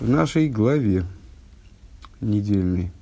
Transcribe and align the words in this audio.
в 0.00 0.08
нашей 0.08 0.48
главе 0.48 1.04
недельной, 2.20 2.92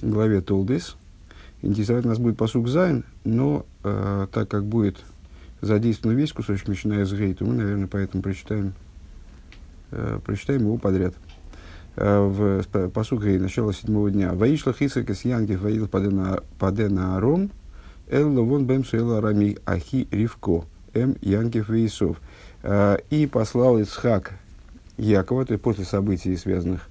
главе 0.00 0.40
Толдес. 0.40 0.96
Интересовать 1.60 2.04
нас 2.04 2.18
будет 2.18 2.36
посук 2.36 2.68
Зайн, 2.68 3.04
но 3.24 3.66
э, 3.84 4.26
так 4.32 4.48
как 4.48 4.64
будет 4.64 4.98
задействован 5.60 6.16
весь 6.16 6.32
кусочек, 6.32 6.68
начиная 6.68 7.04
с 7.04 7.12
Гей, 7.12 7.34
то 7.34 7.44
мы, 7.44 7.54
наверное, 7.54 7.86
поэтому 7.86 8.22
прочитаем, 8.22 8.74
э, 9.90 10.18
прочитаем 10.24 10.62
его 10.62 10.76
подряд. 10.76 11.14
Э, 11.96 12.20
в 12.20 12.90
посук 12.90 13.22
Гей, 13.24 13.38
начало 13.38 13.72
седьмого 13.72 14.10
дня. 14.10 14.32
Ваишла 14.34 14.72
хисака 14.72 15.14
с 15.14 15.24
Янки 15.24 15.52
ваил 15.52 15.88
падена 15.88 17.16
аром, 17.16 17.50
эл 18.08 18.32
ловон 18.32 18.66
бэм 18.66 18.82
рами 18.92 19.58
ахи 19.66 20.08
ривко, 20.10 20.64
эм 20.94 21.16
Янкев 21.20 21.68
Вейсов. 21.68 22.20
Э, 22.62 22.98
и 23.10 23.26
послал 23.26 23.78
Ицхак 23.78 24.32
Якова, 24.96 25.44
то 25.44 25.52
есть 25.52 25.62
после 25.62 25.84
событий, 25.84 26.36
связанных 26.36 26.88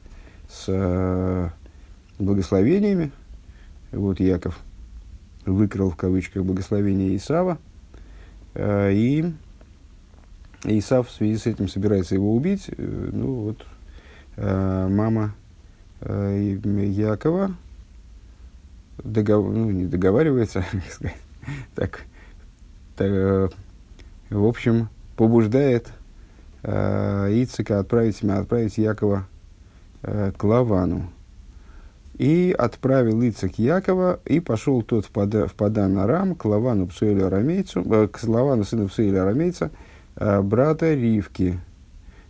с 0.49 0.65
э, 0.67 1.49
благословениями, 2.19 3.11
вот 3.91 4.19
Яков 4.19 4.59
выкрал 5.45 5.89
в 5.89 5.95
кавычках 5.95 6.43
благословение 6.43 7.15
Исава, 7.15 7.57
э, 8.53 8.91
и 8.93 9.33
Исав 10.63 11.07
в 11.07 11.11
связи 11.11 11.37
с 11.37 11.45
этим 11.45 11.67
собирается 11.67 12.15
его 12.15 12.35
убить. 12.35 12.69
Э, 12.69 13.09
ну 13.11 13.33
вот, 13.33 13.65
мама 14.37 15.35
Якова 16.01 17.55
догов... 19.03 19.53
ну, 19.53 19.69
не 19.69 19.85
договаривается, 19.85 20.65
так, 21.75 22.01
так, 22.95 23.51
в 24.29 24.45
общем, 24.45 24.89
побуждает 25.15 25.91
Ицика 26.63 27.79
отправить, 27.79 28.23
отправить 28.23 28.77
Якова 28.77 29.25
э, 30.03 30.31
к 30.37 30.43
Лавану. 30.43 31.09
И 32.17 32.55
отправил 32.57 33.21
Ицик 33.21 33.57
Якова, 33.57 34.19
и 34.25 34.39
пошел 34.39 34.83
тот 34.83 35.05
в, 35.05 35.09
пода, 35.09 35.47
в 35.47 35.53
Падан 35.53 35.97
Арам 35.97 36.35
к 36.35 36.45
Лавану 36.45 36.85
Псуэлю 36.87 37.27
Арамейцу, 37.27 37.81
э, 37.81 38.07
к 38.07 38.23
Лавану 38.23 38.63
сыну 38.63 38.89
Псуэлю 38.89 39.23
Арамейца, 39.23 39.71
э, 40.17 40.41
брата 40.41 40.93
Ривки, 40.93 41.59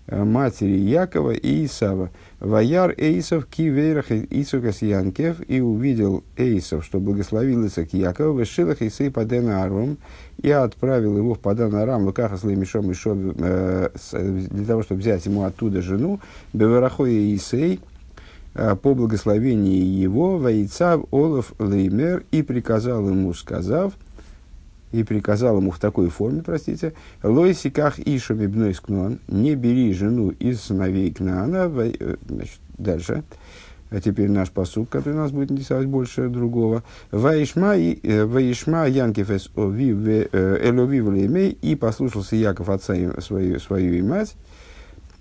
э, 0.08 0.24
матери 0.24 0.78
Якова 0.78 1.32
и 1.32 1.66
Исава. 1.66 2.10
Ваяр 2.40 2.94
Эйсов 2.98 3.48
кивейрах 3.48 4.12
Исукас 4.12 4.82
Янкев, 4.82 5.42
и 5.46 5.60
увидел 5.60 6.24
Эйсов, 6.38 6.86
что 6.86 7.00
благословил 7.00 7.68
Исак 7.68 7.92
Якова, 7.92 8.32
вышилах 8.32 8.82
Исей 8.82 9.12
Падена 9.12 9.64
Арум, 9.64 9.98
и 10.42 10.50
отправил 10.50 11.18
его 11.18 11.36
в 11.36 11.40
Падан 11.40 11.76
Арам, 11.76 12.06
Лукаха 12.06 12.36
с 12.36 12.44
Лемишом 12.44 12.88
Мишом, 12.88 13.34
э, 13.38 13.90
для 14.12 14.66
того, 14.66 14.84
чтобы 14.84 15.02
взять 15.02 15.26
ему 15.26 15.44
оттуда 15.44 15.82
жену, 15.82 16.20
Беверахоя 16.54 17.36
Исей, 17.36 17.80
э, 18.56 18.76
по 18.76 18.96
благословении 18.96 19.84
его, 19.84 20.38
Ваицав 20.38 21.06
Олаф 21.12 21.54
Леймер, 21.60 22.24
и 22.32 22.42
приказал 22.42 23.08
ему, 23.08 23.34
сказав, 23.34 23.94
и 24.92 25.04
приказал 25.04 25.58
ему 25.58 25.72
в 25.72 25.80
такой 25.80 26.10
форме, 26.10 26.42
простите, 26.42 26.94
Лойсиках 27.22 28.00
Ишу 28.00 28.34
Мибной 28.34 28.74
Скнон, 28.74 29.20
не 29.28 29.56
бери 29.56 29.94
жену 29.94 30.32
из 30.32 30.62
сыновей 30.62 31.14
Кнаана, 31.14 31.72
э, 31.72 32.16
значит, 32.28 32.60
дальше, 32.78 33.24
а 33.92 34.00
теперь 34.00 34.32
наш 34.32 34.50
посук, 34.50 34.90
который 34.90 35.16
нас 35.16 35.32
будет 35.32 35.52
интересовать 35.52 35.86
больше 35.86 36.30
другого. 36.30 36.82
Ваишма, 37.12 37.76
э, 37.76 38.26
Ваишма 38.26 38.88
Янкев 38.88 39.30
эс 39.30 39.50
э, 39.54 40.70
Элови 40.70 41.02
Влемей, 41.02 41.58
и 41.62 41.76
послушался 41.76 42.38
Яков 42.38 42.70
отца 42.70 42.96
свою, 43.20 43.60
свою 43.60 43.94
и 43.94 44.02
мать, 44.02 44.36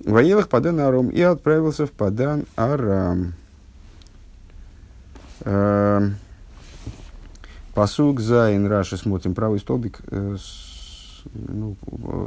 Воелах 0.04 0.48
Падан 0.48 0.78
Арам, 0.78 1.08
и 1.08 1.20
отправился 1.20 1.86
в 1.86 1.90
Падан 1.90 2.46
Арам. 2.56 3.34
Эм, 5.40 6.14
посук 7.74 8.20
Зайн 8.20 8.66
Раши 8.66 8.96
смотрим 8.96 9.34
правый 9.34 9.58
столбик. 9.58 10.00
Э, 10.12 10.36
ну, 11.34 11.76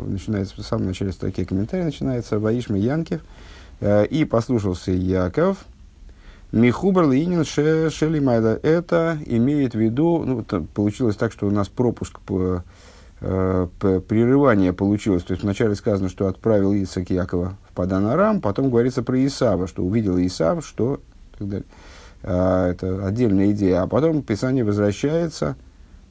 начинается 0.07 0.61
в 0.61 0.65
самом 0.65 0.87
начале 0.87 1.13
строки 1.13 1.45
комментарий 1.45 1.85
начинается 1.85 2.37
Ваишма 2.37 2.77
Янкев. 2.77 3.21
И 3.81 4.25
послушался 4.29 4.91
Яков, 4.91 5.65
Михубар 6.53 7.09
Линин 7.09 7.43
Шелимайда. 7.45 8.59
Это 8.61 9.17
имеет 9.25 9.73
в 9.73 9.79
виду, 9.79 10.23
ну, 10.23 10.43
получилось 10.43 11.15
так, 11.15 11.31
что 11.31 11.47
у 11.47 11.49
нас 11.49 11.67
пропуск 11.67 12.19
по, 12.19 12.63
э, 13.21 13.67
по 13.79 13.99
прерывание 13.99 14.71
получилось. 14.71 15.23
То 15.23 15.31
есть 15.31 15.41
вначале 15.41 15.73
сказано, 15.73 16.09
что 16.09 16.27
отправил 16.27 16.71
Исаак 16.75 17.09
Якова 17.09 17.57
в 17.67 17.73
Паданарам, 17.73 18.39
потом 18.39 18.69
говорится 18.69 19.01
про 19.01 19.25
Исава, 19.25 19.67
что 19.67 19.83
увидел 19.83 20.19
Исав, 20.19 20.63
что 20.63 21.01
так 21.39 21.47
далее. 21.49 21.65
А, 22.21 22.69
это 22.69 23.03
отдельная 23.03 23.49
идея. 23.49 23.81
А 23.81 23.87
потом 23.87 24.21
Писание 24.21 24.63
возвращается 24.63 25.55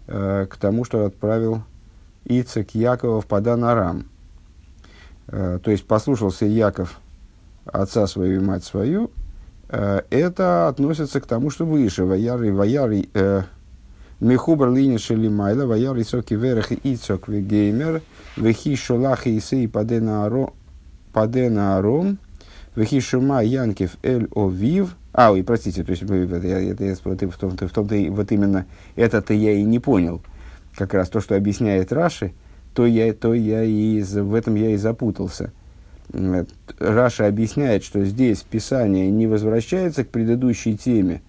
а, 0.08 0.46
к 0.46 0.56
тому, 0.56 0.84
что 0.84 1.06
отправил 1.06 1.62
Ицек 2.24 2.74
Якова 2.74 3.20
в 3.20 3.26
Паданарам. 3.26 4.06
А, 5.28 5.60
то 5.60 5.70
есть 5.70 5.86
послушался 5.86 6.46
Яков 6.46 6.98
отца 7.64 8.08
свою 8.08 8.40
и 8.40 8.44
мать 8.44 8.64
свою, 8.64 9.12
Э, 9.12 9.21
это 9.72 10.68
относится 10.68 11.20
к 11.20 11.26
тому, 11.26 11.48
что 11.48 11.64
выше. 11.64 12.04
Ваяри, 12.04 12.50
ваяри, 12.50 13.08
э, 13.14 13.42
Мехубар 14.20 14.70
линия 14.70 14.98
шелимайла, 14.98 15.66
ваяри 15.66 16.04
соки 16.04 16.34
верах 16.34 16.70
и 16.70 16.78
ицок 16.94 17.26
вегеймер, 17.26 18.02
вехи 18.36 18.76
шолахи 18.76 19.36
исей 19.36 19.66
падена 19.66 20.26
аром, 20.26 22.18
вехи 22.76 23.00
шума 23.00 23.42
янкев 23.42 23.96
эль 24.04 24.28
овив. 24.34 24.94
А, 25.12 25.32
ой, 25.32 25.42
простите, 25.42 25.82
то 25.82 25.90
есть, 25.90 26.02
это, 26.02 26.14
это, 26.36 26.84
это, 26.84 27.30
в 27.30 27.36
том-то, 27.36 27.66
в 27.66 27.72
том-то, 27.72 27.96
вот 28.10 28.30
именно 28.30 28.66
это-то 28.94 29.34
я 29.34 29.52
и 29.52 29.64
не 29.64 29.80
понял. 29.80 30.22
Как 30.76 30.94
раз 30.94 31.08
то, 31.08 31.20
что 31.20 31.34
объясняет 31.34 31.92
Раши, 31.92 32.32
то 32.74 32.86
я, 32.86 33.12
то 33.12 33.34
я 33.34 33.64
и, 33.64 34.02
в 34.02 34.34
этом 34.34 34.54
я 34.54 34.70
и 34.70 34.76
запутался 34.76 35.52
Раша 36.78 37.26
объясняет, 37.26 37.84
что 37.84 38.04
здесь 38.04 38.42
Писание 38.42 39.10
не 39.10 39.26
возвращается 39.26 40.04
к 40.04 40.08
предыдущей 40.08 40.76
теме, 40.76 41.22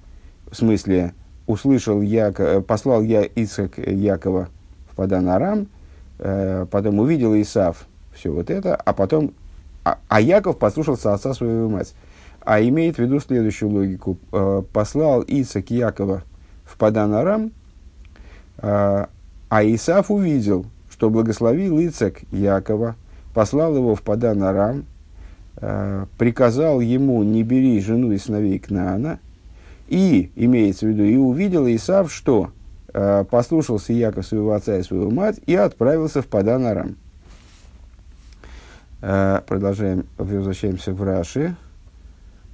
в 0.49 0.55
смысле, 0.55 1.13
услышал 1.47 2.01
Яков, 2.01 2.65
послал 2.65 3.01
я 3.01 3.23
Исаак 3.23 3.77
Якова 3.77 4.49
в 4.91 4.95
Падан 4.95 5.29
Арам, 5.29 5.67
э, 6.19 6.65
потом 6.69 6.99
увидел 6.99 7.33
Исав 7.35 7.87
все 8.13 8.31
вот 8.31 8.49
это, 8.49 8.75
а 8.75 8.93
потом, 8.93 9.33
а, 9.83 9.99
а 10.07 10.21
Яков 10.21 10.57
послушался 10.57 11.13
отца 11.13 11.33
своего 11.33 11.69
мать. 11.69 11.93
А 12.41 12.61
имеет 12.61 12.97
в 12.97 12.99
виду 12.99 13.19
следующую 13.21 13.71
логику. 13.71 14.17
Э, 14.33 14.63
послал 14.73 15.23
Исаак 15.25 15.71
Якова 15.71 16.23
в 16.65 16.77
Падан 16.77 17.13
Арам, 17.13 17.51
э, 18.57 19.05
а 19.49 19.63
Исав 19.63 20.11
увидел, 20.11 20.65
что 20.89 21.09
благословил 21.09 21.79
Ицак 21.79 22.21
Якова, 22.31 22.95
послал 23.33 23.75
его 23.75 23.95
в 23.95 24.01
Падан 24.01 24.43
Арам, 24.43 24.85
э, 25.57 26.05
приказал 26.17 26.79
ему 26.79 27.23
не 27.23 27.43
бери 27.43 27.79
жену 27.81 28.11
и 28.11 28.17
сыновей 28.17 28.59
Кнаана, 28.59 29.19
и, 29.87 30.31
имеется 30.35 30.85
в 30.85 30.89
виду, 30.89 31.03
и 31.03 31.15
увидел 31.17 31.67
Исав, 31.67 32.11
что 32.11 32.51
э, 32.93 33.25
послушался 33.29 33.93
Яков 33.93 34.25
своего 34.25 34.53
отца 34.53 34.77
и 34.77 34.83
свою 34.83 35.11
мать 35.11 35.39
и 35.45 35.55
отправился 35.55 36.21
в 36.21 36.27
Падан 36.27 36.65
Арам. 36.65 36.95
Э, 39.01 39.41
продолжаем, 39.45 40.05
возвращаемся 40.17 40.93
в 40.93 41.03
Раши. 41.03 41.55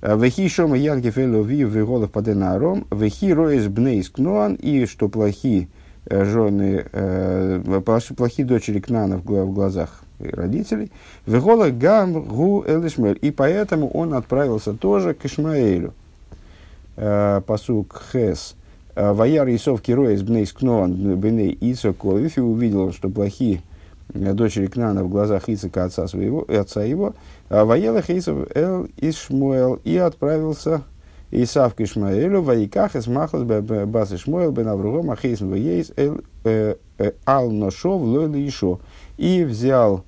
Вехи 0.02 0.48
шома 0.48 0.78
янки 0.78 1.12
фелови 1.12 1.66
в 1.66 1.86
голов 1.86 2.12
паденаром, 2.12 2.88
вехи 2.90 3.34
роес 3.34 3.68
бнейс 3.68 4.10
кноан, 4.10 4.54
и 4.54 4.86
что 4.86 5.10
плохие 5.10 5.68
э, 6.06 6.24
жены, 6.24 6.86
э, 6.90 7.82
плохие 8.16 8.48
дочери 8.48 8.80
Кнана 8.80 9.18
в 9.18 9.54
глазах 9.54 10.06
родителей. 10.20 10.92
Вегола 11.26 11.70
гам 11.70 12.22
гу 12.22 12.64
элишмель. 12.68 13.18
И 13.22 13.32
поэтому 13.32 13.90
он 13.90 14.14
отправился 14.14 14.74
тоже 14.74 15.14
к 15.14 15.26
Ишмаэлю. 15.26 15.94
Э, 17.02 17.40
посук 17.48 18.02
хес. 18.12 18.56
«Э, 18.94 19.14
Ваяр 19.14 19.48
Исов 19.48 19.82
Бнейс 19.82 20.52
Кноан 20.52 21.16
Бней 21.16 21.58
Исо 21.62 21.94
Ковиф 21.94 22.38
и 22.38 22.42
увидел, 22.42 22.92
что 22.92 23.08
плохие 23.08 23.62
э, 24.14 24.34
дочери 24.34 24.68
Кнана 24.68 25.06
в 25.06 25.10
глазах 25.10 25.48
Исака 25.48 25.86
отца, 25.86 26.10
своего, 26.10 26.46
отца 26.50 26.84
его. 26.84 27.14
Ваелах 27.50 28.10
Исов 28.10 28.50
Эл 28.54 28.90
Ишмуэл 28.98 29.80
и 29.86 29.96
отправился 29.96 30.82
Исав 31.32 31.74
к 31.74 31.80
Ишмаэлю, 31.80 32.42
Ваиках 32.42 32.98
из 32.98 33.08
Махлас 33.08 33.44
Бас 33.44 34.12
Ишмуэл 34.12 34.52
Бен 34.52 34.68
Авругом 34.68 35.10
Ахейсн 35.10 35.48
Ваейс 35.48 35.94
Эл 35.96 36.20
Ал 37.26 37.50
Ношов 37.50 38.02
Лойли 38.02 38.46
Ишо. 38.46 38.82
И 39.16 39.46
взял 39.46 40.04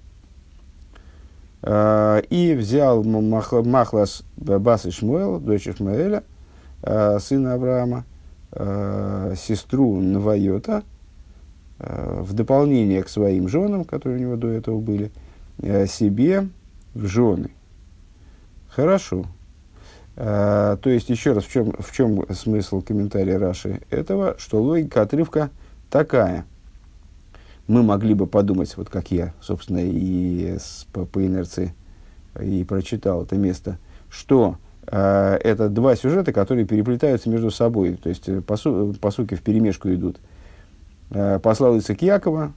и 1.63 2.55
взял 2.57 3.03
Махлас 3.03 4.23
Бас 4.35 4.85
Ишмуэл, 4.85 5.39
дочь 5.39 5.67
Ишмаэля, 5.67 6.23
э, 6.81 7.19
сына 7.19 7.53
Авраама, 7.53 8.05
э, 8.51 9.35
сестру 9.37 9.99
Навайота, 9.99 10.83
в 11.77 12.33
дополнение 12.33 13.01
к 13.01 13.09
своим 13.09 13.47
женам, 13.47 13.85
которые 13.85 14.19
у 14.19 14.21
него 14.21 14.35
до 14.35 14.49
этого 14.49 14.79
были, 14.79 15.11
себе 15.87 16.47
в 16.93 17.07
жены. 17.07 17.49
Хорошо. 18.69 19.25
А, 20.15 20.77
то 20.77 20.89
есть, 20.89 21.09
еще 21.09 21.33
раз, 21.33 21.45
в 21.45 21.51
чем, 21.51 21.73
в 21.77 21.91
чем 21.91 22.23
смысл 22.33 22.81
комментария 22.81 23.39
Раши 23.39 23.81
этого, 23.89 24.35
что 24.37 24.61
логика 24.61 25.01
отрывка 25.01 25.49
такая. 25.89 26.45
Мы 27.71 27.83
могли 27.83 28.13
бы 28.13 28.27
подумать, 28.27 28.75
вот 28.75 28.89
как 28.89 29.11
я, 29.11 29.33
собственно, 29.39 29.79
и 29.81 30.57
с, 30.59 30.85
по, 30.91 31.05
по 31.05 31.25
инерции 31.25 31.73
и 32.37 32.65
прочитал 32.65 33.23
это 33.23 33.37
место, 33.37 33.77
что 34.09 34.57
э, 34.87 35.39
это 35.41 35.69
два 35.69 35.95
сюжета, 35.95 36.33
которые 36.33 36.65
переплетаются 36.65 37.29
между 37.29 37.49
собой, 37.49 37.93
то 37.93 38.09
есть 38.09 38.27
э, 38.27 38.41
по, 38.41 38.57
су, 38.57 38.93
по 38.99 39.09
сути 39.09 39.35
в 39.35 39.41
перемешку 39.41 39.87
идут. 39.87 40.17
Э, 41.11 41.39
послал 41.39 41.77
Исаак 41.77 42.01
Якова, 42.01 42.51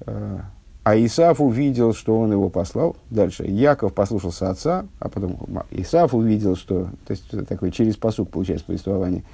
э, 0.00 0.38
а 0.84 0.96
Исаф 0.98 1.40
увидел, 1.40 1.94
что 1.94 2.20
он 2.20 2.30
его 2.30 2.50
послал. 2.50 2.96
Дальше. 3.08 3.46
Яков 3.46 3.94
послушался 3.94 4.50
отца, 4.50 4.86
а 4.98 5.08
потом 5.08 5.38
Исаф 5.70 6.12
увидел, 6.12 6.54
что... 6.54 6.90
То 7.06 7.12
есть, 7.12 7.46
такое 7.48 7.70
через 7.70 7.96
посук 7.96 8.28
получается 8.28 8.66
повествование. 8.66 9.24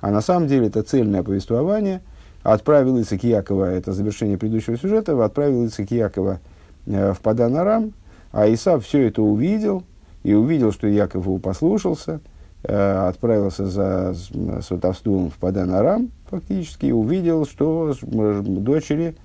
А 0.00 0.12
на 0.12 0.20
самом 0.20 0.46
деле 0.46 0.68
это 0.68 0.84
цельное 0.84 1.24
повествование. 1.24 2.02
Отправил 2.44 3.00
Исаак 3.00 3.24
Якова, 3.24 3.70
это 3.70 3.92
завершение 3.94 4.36
предыдущего 4.36 4.76
сюжета, 4.76 5.24
отправил 5.24 5.66
Исаак 5.66 5.90
Якова 5.90 6.40
э, 6.84 7.14
в 7.14 7.20
Паданарам, 7.20 7.94
а 8.32 8.52
Исаф 8.52 8.84
все 8.84 9.08
это 9.08 9.22
увидел, 9.22 9.82
и 10.24 10.34
увидел, 10.34 10.70
что 10.70 10.86
Яков 10.86 11.24
его 11.24 11.38
послушался, 11.38 12.20
э, 12.62 13.08
отправился 13.08 13.64
за 13.64 14.14
сватовством 14.60 15.30
в 15.30 15.38
Паданарам, 15.38 16.10
фактически, 16.28 16.86
и 16.86 16.92
увидел, 16.92 17.46
что 17.46 17.94
дочери 18.02 19.16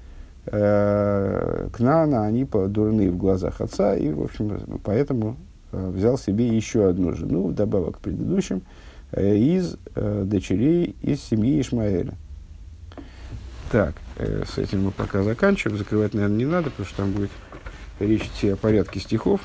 э, 0.46 1.68
Кнана, 1.74 2.26
они 2.26 2.46
дурны 2.46 3.12
в 3.12 3.18
глазах 3.18 3.60
отца, 3.60 3.98
и, 3.98 4.14
в 4.14 4.24
общем, 4.24 4.80
поэтому 4.86 5.36
взял 5.74 6.18
себе 6.18 6.48
еще 6.48 6.88
одну 6.88 7.12
жену, 7.12 7.48
вдобавок 7.48 7.98
к 7.98 8.00
предыдущим, 8.00 8.62
из 9.14 9.76
дочерей 9.94 10.96
из 11.02 11.22
семьи 11.22 11.60
Ишмаэля. 11.60 12.14
Так, 13.72 13.94
э, 14.18 14.46
с 14.48 14.58
этим 14.58 14.86
мы 14.86 14.92
пока 14.92 15.22
заканчиваем. 15.22 15.78
Закрывать, 15.78 16.16
наверное, 16.16 16.38
не 16.38 16.46
надо, 16.46 16.72
потому 16.72 16.88
что 16.88 16.98
там 16.98 17.12
будет 17.12 17.30
речь 18.00 18.26
идти 18.26 18.50
о 18.50 18.56
порядке 18.56 19.00
стихов. 19.00 19.42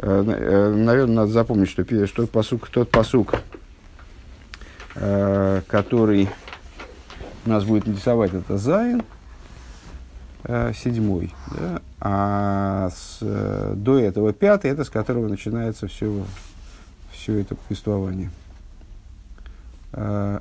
Э, 0.00 0.22
э, 0.26 0.74
наверное, 0.74 1.16
надо 1.16 1.32
запомнить, 1.32 1.70
что, 1.70 2.06
что 2.06 2.26
посук, 2.26 2.68
тот 2.68 2.90
посук, 2.90 3.36
э, 4.96 5.62
который 5.66 6.28
нас 7.46 7.64
будет 7.64 7.88
интересовать, 7.88 8.34
это 8.34 8.58
Зайн, 8.58 9.02
э, 10.44 10.72
седьмой, 10.74 11.32
да? 11.58 11.80
а 12.00 12.90
с, 12.94 13.18
э, 13.22 13.72
до 13.76 13.98
этого 13.98 14.34
пятый, 14.34 14.70
это 14.72 14.84
с 14.84 14.90
которого 14.90 15.28
начинается 15.28 15.86
все, 15.88 16.26
все 17.12 17.38
это 17.38 17.54
повествование. 17.54 18.30
Э, 19.92 20.40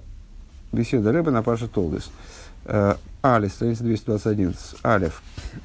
беседа 0.73 1.13
Ребе 1.13 1.31
на 1.31 1.41
פרשת 1.41 1.69
תולדות. 1.69 2.07
Э, 2.07 2.42
Алис, 2.65 3.53
страница 3.53 3.83
221. 3.83 4.53
Алев. 4.83 5.21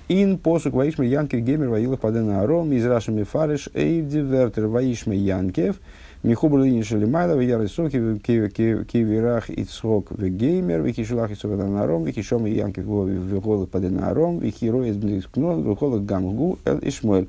Ин 0.08 0.38
посук 0.38 0.74
ваишме 0.74 1.06
янкев 1.08 1.40
геймер 1.40 1.68
ваила 1.68 1.96
падена 1.96 2.42
аром, 2.42 2.72
из 2.72 2.84
рашами 2.84 3.22
фариш 3.22 3.68
эйвди 3.74 4.18
вертер 4.18 4.66
ваишме 4.66 5.16
янкев, 5.16 5.76
Михубр 6.24 6.58
линии 6.58 6.82
шелимайла, 6.82 7.36
в 7.36 7.40
яры 7.40 7.68
соки, 7.68 8.18
кивирах 8.18 9.50
и 9.50 9.64
цхок 9.64 10.10
в 10.10 10.28
геймер, 10.28 10.82
в 10.82 10.90
хишулах 10.90 11.30
и 11.30 11.36
цхок 11.36 11.56
наром, 11.56 12.04
в 12.04 12.10
хишом 12.10 12.46
и 12.48 12.60
в 12.60 13.40
голых 13.40 13.70
паденаром, 13.70 14.38
в 14.38 14.50
хиро 14.50 14.84
из 14.84 14.96
близкнон, 14.96 15.62
в 15.62 15.74
голых 15.78 16.04
гамгу, 16.04 16.58
эл 16.64 16.78
и 16.78 16.90
шмуэль. 16.90 17.28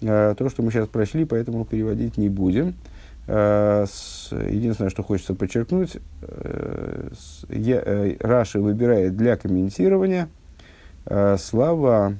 То, 0.00 0.48
что 0.50 0.62
мы 0.62 0.70
сейчас 0.70 0.88
прочли, 0.88 1.26
поэтому 1.26 1.66
переводить 1.66 2.16
не 2.16 2.30
будем. 2.30 2.74
Единственное, 3.26 4.90
что 4.90 5.02
хочется 5.02 5.34
подчеркнуть, 5.34 5.96
Раши 8.20 8.60
выбирает 8.60 9.16
для 9.16 9.36
комментирования 9.36 10.28
слова 11.38 12.14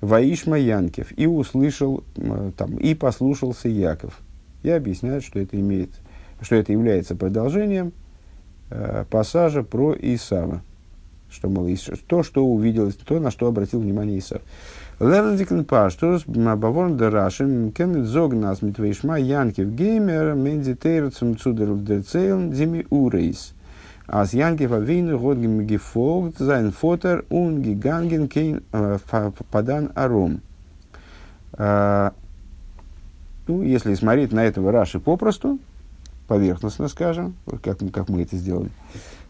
Ваишма 0.00 0.58
Янкев 0.58 1.12
и 1.16 1.26
услышал 1.26 2.04
там, 2.56 2.76
и 2.76 2.94
послушался 2.94 3.68
Яков 3.68 4.20
и 4.62 4.70
объясняют, 4.70 5.24
что 5.24 5.38
это, 5.38 5.58
имеет, 5.58 5.90
что 6.40 6.56
это 6.56 6.72
является 6.72 7.14
продолжением 7.14 7.92
э, 8.70 9.04
пассажа 9.10 9.62
про 9.62 9.94
Исава. 9.98 10.62
Что, 11.30 11.48
мол, 11.48 11.68
то, 12.06 12.22
что 12.22 12.44
увидел, 12.44 12.92
то, 12.92 13.18
на 13.18 13.30
что 13.30 13.46
обратил 13.46 13.80
внимание 13.80 14.18
Исав. 14.18 14.42
Лерндикен 15.02 15.64
паштус, 15.64 16.22
баворн 16.26 16.96
дарашим, 16.96 17.72
кеннет 17.72 18.06
зог 18.06 18.34
нас 18.34 18.62
митвейшма 18.62 19.18
янкев 19.18 19.66
геймер, 19.74 20.34
мендитейр 20.34 21.10
цум 21.10 21.36
цудер 21.36 21.74
дерцейлн, 21.74 22.52
зими 22.54 22.86
урейс. 22.88 23.52
Als 24.06 24.32
Янкев 24.32 24.70
Авину 24.72 25.18
год 25.18 25.38
gefolgt 25.38 26.38
sein 26.38 26.70
Vater 26.70 27.24
und 27.30 27.62
gegangen 27.62 28.28
kein 28.28 28.62
Padan 29.50 29.90
Arum. 29.94 30.40
Ну, 33.48 33.62
если 33.62 33.94
смотреть 33.94 34.32
на 34.32 34.44
этого 34.44 34.70
Раши 34.70 35.00
попросту, 35.00 35.58
поверхностно 36.28 36.86
скажем, 36.86 37.34
как, 37.62 37.78
как 37.92 38.08
мы 38.08 38.22
это 38.22 38.36
сделали, 38.36 38.70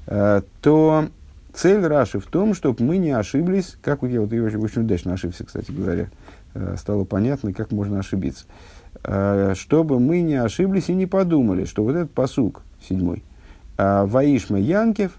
э, 0.07 0.43
то 0.61 1.09
цель 1.55 1.85
Раши 1.87 2.19
в 2.19 2.27
том, 2.27 2.55
чтобы 2.55 2.85
мы 2.85 2.99
не 2.99 3.11
ошиблись, 3.11 3.77
как 3.83 4.03
я 4.03 4.21
вот 4.21 4.33
я 4.33 4.43
очень, 4.43 4.59
очень 4.59 4.83
удачно 4.83 5.13
ошибся, 5.13 5.45
кстати 5.45 5.71
говоря, 5.71 6.09
э, 6.55 6.77
стало 6.79 7.05
понятно, 7.05 7.53
как 7.53 7.71
можно 7.73 7.99
ошибиться, 7.99 8.45
э, 9.05 9.55
чтобы 9.57 10.01
мы 10.01 10.23
не 10.23 10.35
ошиблись 10.35 10.89
и 10.89 10.95
не 10.95 11.07
подумали, 11.07 11.65
что 11.65 11.85
вот 11.85 11.95
этот 11.95 12.13
посук 12.13 12.63
седьмой, 12.89 13.23
э, 13.79 14.05
Ваишма 14.05 14.59
Янкев, 14.59 15.13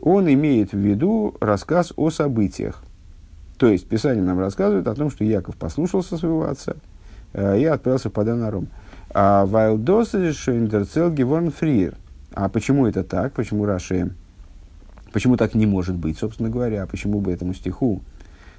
он 0.00 0.32
имеет 0.32 0.72
в 0.72 0.78
виду 0.78 1.34
рассказ 1.40 1.92
о 1.96 2.10
событиях. 2.10 2.82
То 3.58 3.68
есть, 3.68 3.86
Писание 3.86 4.24
нам 4.24 4.38
рассказывает 4.38 4.88
о 4.88 4.94
том, 4.94 5.10
что 5.10 5.24
Яков 5.24 5.56
послушался 5.56 6.16
своего 6.16 6.48
отца– 6.48 6.74
и 7.32 7.64
отправился 7.64 8.08
в 8.08 8.12
Паданарум. 8.12 8.66
А 9.12 9.46
Вайлдос 9.46 10.14
Шойндерцел 10.32 11.10
Геворн 11.10 11.50
Фриер. 11.50 11.94
А 12.32 12.48
почему 12.48 12.86
это 12.86 13.02
так? 13.02 13.32
Почему 13.32 13.64
Раши? 13.64 14.10
Почему 15.12 15.36
так 15.36 15.54
не 15.54 15.66
может 15.66 15.96
быть, 15.96 16.18
собственно 16.18 16.50
говоря? 16.50 16.86
Почему 16.86 17.20
бы 17.20 17.32
этому 17.32 17.54
стиху 17.54 18.00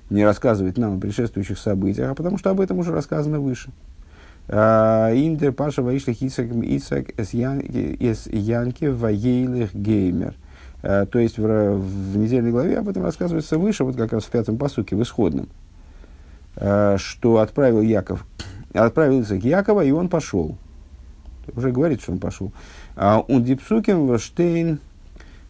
не 0.09 0.25
рассказывать 0.25 0.77
нам 0.77 0.97
о 0.97 0.99
предшествующих 0.99 1.57
событиях? 1.57 2.11
А 2.11 2.15
потому 2.15 2.37
что 2.37 2.49
об 2.49 2.59
этом 2.59 2.79
уже 2.79 2.91
рассказано 2.91 3.39
выше. 3.39 3.71
А, 4.47 5.11
Индер 5.13 5.53
Паша 5.53 5.81
Ваишлих 5.81 6.21
Исак 6.21 6.47
Исак 6.51 7.11
эс 7.17 7.33
Янки 7.33 8.85
Ваейлих 8.85 9.73
Геймер. 9.73 10.35
А, 10.83 11.05
то 11.05 11.19
есть 11.19 11.37
в, 11.37 11.43
в 11.43 12.17
недельной 12.17 12.51
главе 12.51 12.79
об 12.79 12.89
этом 12.89 13.03
рассказывается 13.03 13.57
выше, 13.57 13.83
вот 13.83 13.95
как 13.95 14.11
раз 14.11 14.25
в 14.25 14.29
пятом 14.29 14.57
посуке, 14.57 14.95
в 14.95 15.01
исходном, 15.01 15.47
а, 16.57 16.97
что 16.97 17.37
отправил 17.37 17.81
Яков 17.81 18.25
отправился 18.73 19.39
к 19.39 19.43
Якова, 19.43 19.83
и 19.83 19.91
он 19.91 20.09
пошел. 20.09 20.57
Уже 21.55 21.71
говорит, 21.71 22.01
что 22.01 22.13
он 22.13 22.19
пошел. 22.19 22.51
Он 22.95 23.43
дипсуким 23.43 24.07
ваштейн 24.07 24.75
э, 24.75 24.77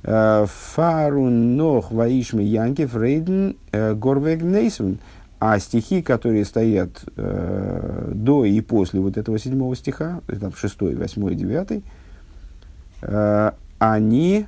фару 0.04 1.30
нох 1.30 1.92
ваишми 1.92 2.44
янки 2.44 2.86
фрейден 2.86 3.56
э, 3.72 3.94
горвег 3.94 4.42
нейсвен. 4.42 5.00
А 5.40 5.58
стихи, 5.58 6.04
которые 6.04 6.46
стоят 6.46 7.04
э, 7.18 8.12
до 8.14 8.46
и 8.46 8.62
после 8.62 9.00
вот 9.00 9.18
этого 9.18 9.40
седьмого 9.40 9.76
стиха, 9.76 10.22
там 10.40 10.54
шестой, 10.54 10.96
восьмой, 10.96 11.34
девятый, 11.34 11.84
э, 13.02 13.52
они 13.80 14.46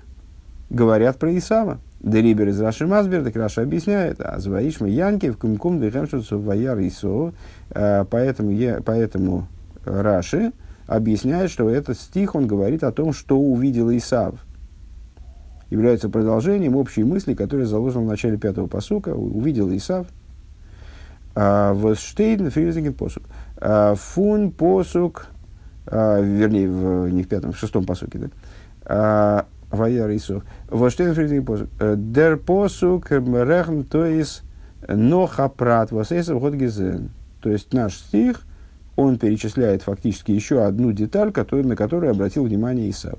говорят 0.70 1.18
про 1.18 1.36
Исава. 1.36 1.80
דעריבער 2.00 2.50
איז 2.50 2.60
רש״י 2.60 2.86
מסביר, 2.86 3.24
так 3.24 3.36
Раши 3.36 3.62
объясняет, 3.62 4.20
אַז 4.20 4.38
וישמע 4.40 4.90
יעקב 4.90 5.38
קומט 5.38 5.80
ווי 5.80 5.92
אַ 5.92 6.01
המשך 6.01 6.25
צו 6.25 6.38
וירא 6.38 6.78
עשו, 6.82 7.34
э, 7.70 8.06
поэтому, 8.10 8.52
я, 8.52 8.82
поэтому 8.86 9.48
Раши 9.86 10.52
объясняет, 10.86 11.50
что 11.50 11.70
этот 11.70 11.98
стих, 11.98 12.36
он 12.36 12.46
говорит 12.46 12.84
о 12.84 12.92
том, 12.92 13.14
что 13.14 13.40
увидел 13.40 13.90
Исав. 13.90 14.36
Является 15.74 16.08
продолжением 16.08 16.76
общей 16.76 17.04
мысли, 17.04 17.34
которая 17.34 17.66
заложена 17.66 18.04
в 18.04 18.08
начале 18.08 18.38
пятого 18.38 18.68
посука. 18.68 19.10
Увидел 19.10 19.76
Исав. 19.76 20.06
וואָס 21.34 21.74
שטייט 21.74 21.96
אין 21.96 22.52
פריערדיקן 22.52 22.94
פסוק. 22.94 23.24
А, 23.58 23.96
фун 23.96 24.52
посук, 24.52 25.30
а, 25.88 26.22
вернее, 26.22 26.70
в, 26.70 27.10
не 27.10 27.24
в 27.24 27.28
пятом, 27.28 27.54
в 27.54 27.58
шестом 27.58 27.86
посуке, 27.86 28.30
да 28.86 29.48
Ваяр 29.72 30.12
Исов. 30.12 30.44
Воштен 30.70 31.16
фридинг 31.16 31.48
посук. 31.48 31.70
Дер 31.80 32.38
посук 32.38 33.10
рехн, 33.10 33.82
то 33.82 34.06
есть 34.06 34.44
нохапрат 34.88 35.92
восэсов 35.92 36.40
год 36.40 36.54
гизен. 36.54 37.10
То 37.42 37.50
есть 37.50 37.74
наш 37.74 37.96
стих, 37.96 38.42
он 38.96 39.18
перечисляет 39.18 39.82
фактически 39.82 40.32
еще 40.32 40.64
одну 40.64 40.92
деталь, 40.92 41.32
который, 41.32 41.66
на 41.66 41.76
которую 41.76 42.12
обратил 42.12 42.44
внимание 42.44 42.92
Исав. 42.92 43.18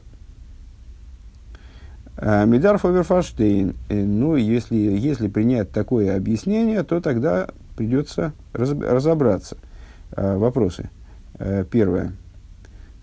Мидар 2.20 2.78
Фоверфаштейн. 2.78 3.74
Ну, 3.88 4.36
если, 4.36 4.76
если 4.76 5.28
принять 5.28 5.70
такое 5.70 6.16
объяснение, 6.16 6.82
то 6.84 7.00
тогда 7.00 7.48
придется 7.76 8.32
разобраться. 8.52 9.56
Вопросы. 10.16 10.90
Э, 11.38 11.64
первое. 11.68 12.12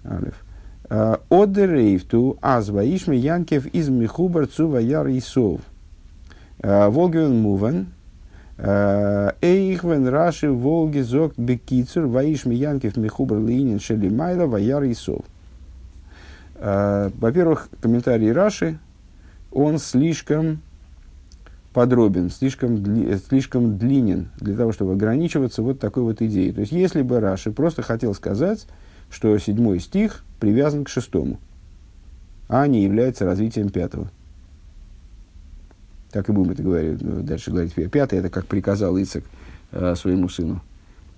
Алиф. 0.06 0.44
Э, 0.90 1.18
Одерейфту 1.30 2.38
азва 2.42 2.84
ишме 2.86 3.18
янкев 3.18 3.66
из 3.68 3.90
михубар 3.90 4.48
цува 4.48 4.78
яр 4.78 5.08
исов. 5.10 5.62
Э, 6.60 6.90
Волгивен 6.90 7.42
мувен. 7.42 7.88
Эйхвен 8.58 10.08
раши 10.08 10.52
волги 10.52 11.00
зок 11.00 11.34
бекицур 11.36 12.06
ваишме 12.06 12.56
янкев 12.56 12.96
михубар 12.96 13.40
линин 13.40 13.80
шели 13.80 14.08
майла 14.08 14.46
ваяр 14.46 14.84
исов. 14.84 15.26
Во-первых, 16.60 17.70
комментарий 17.82 18.32
Раши, 18.32 18.78
он 19.52 19.78
слишком 19.78 20.62
подробен, 21.74 22.30
слишком, 22.30 22.82
дли, 22.82 23.18
слишком 23.18 23.78
длинен 23.78 24.30
для 24.40 24.56
того, 24.56 24.72
чтобы 24.72 24.94
ограничиваться 24.94 25.62
вот 25.62 25.80
такой 25.80 26.04
вот 26.04 26.22
идеей. 26.22 26.52
То 26.52 26.62
есть, 26.62 26.72
если 26.72 27.02
бы 27.02 27.20
Раши 27.20 27.52
просто 27.52 27.82
хотел 27.82 28.14
сказать, 28.14 28.66
что 29.10 29.38
седьмой 29.38 29.80
стих 29.80 30.24
привязан 30.40 30.86
к 30.86 30.90
шестому, 30.90 31.40
а 32.48 32.68
не 32.68 32.84
является 32.84 33.26
развитием 33.26 33.70
пятого. 33.70 34.10
Так 36.12 36.28
и 36.28 36.34
будем 36.34 36.52
это 36.52 36.64
говорить, 36.64 37.02
ну, 37.02 37.22
дальше 37.22 37.52
говорить. 37.52 37.74
Пятый– 37.90 38.20
это 38.20 38.30
как 38.30 38.46
приказал 38.46 38.98
Ицек 38.98 39.24
э, 39.72 39.96
своему 39.96 40.28
сыну 40.28 40.62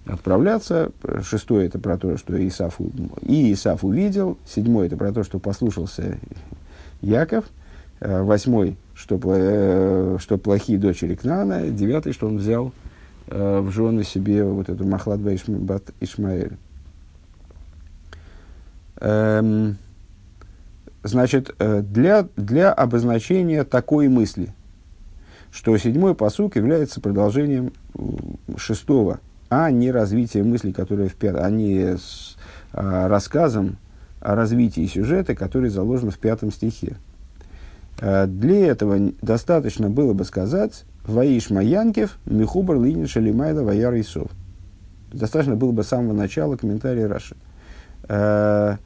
отправляться. 0.05 0.91
Шестой– 1.23 1.65
это 1.67 1.79
про 1.79 1.97
то, 1.97 2.15
что 2.17 2.35
Исаф, 2.47 2.79
и 3.21 3.53
Исаф 3.53 3.83
увидел. 3.83 4.37
Седьмой– 4.45 4.85
это 4.87 4.97
про 4.97 5.11
то, 5.11 5.23
что 5.23 5.39
послушался 5.39 6.19
Яков– 7.01 7.45
Э, 7.55 7.61
восьмой, 8.03 8.77
что, 8.93 9.19
э, 9.23 10.17
что 10.19 10.37
плохие 10.37 10.77
дочери 10.77 11.15
Кнана, 11.15 11.69
девятый, 11.69 12.13
что 12.13 12.27
он 12.27 12.37
взял 12.37 12.71
э, 13.27 13.59
в 13.59 13.71
жены 13.71 14.03
себе 14.03 14.43
вот 14.43 14.69
эту 14.69 14.85
Махладба 14.85 15.33
Ишмабат 15.35 15.83
Ишмаэль. 15.99 16.57
Эм, 18.99 19.77
значит, 21.03 21.55
для, 21.59 22.27
для 22.37 22.71
обозначения 22.71 23.63
такой 23.63 24.07
мысли, 24.07 24.53
что 25.51 25.77
седьмой 25.77 26.15
посук 26.15 26.55
является 26.55 27.01
продолжением 27.01 27.73
шестого, 28.57 29.19
а 29.49 29.69
не 29.69 29.91
развитием 29.91 30.49
мысли, 30.49 30.71
которая 30.71 31.09
в 31.09 31.13
пятом, 31.13 31.43
а 31.43 31.49
не 31.49 31.97
с, 31.97 32.37
а, 32.71 33.07
рассказом 33.07 33.77
о 34.19 34.35
развитии 34.35 34.85
сюжета, 34.87 35.35
который 35.35 35.69
заложен 35.69 36.09
в 36.09 36.17
пятом 36.17 36.51
стихе. 36.51 36.95
Э, 37.99 38.27
для 38.27 38.67
этого 38.67 39.11
достаточно 39.21 39.89
было 39.89 40.13
бы 40.13 40.25
сказать 40.25 40.85
«Ваиш 41.05 41.49
Маянкев, 41.49 42.17
Михубар 42.25 42.79
Линин 42.79 43.07
Шалимайда 43.07 43.63
Ваяр 43.63 43.95
Исов». 43.99 44.31
Достаточно 45.11 45.55
было 45.55 45.71
бы 45.71 45.83
с 45.83 45.87
самого 45.87 46.13
начала 46.13 46.57
комментария 46.57 47.07
Раши. 47.07 47.35
Э, 48.07 48.77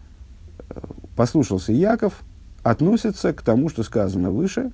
послушался 1.16 1.72
Яков, 1.72 2.22
относится 2.64 3.34
к 3.34 3.42
тому, 3.42 3.70
что 3.70 3.84
сказано 3.84 4.30
выше, 4.32 4.72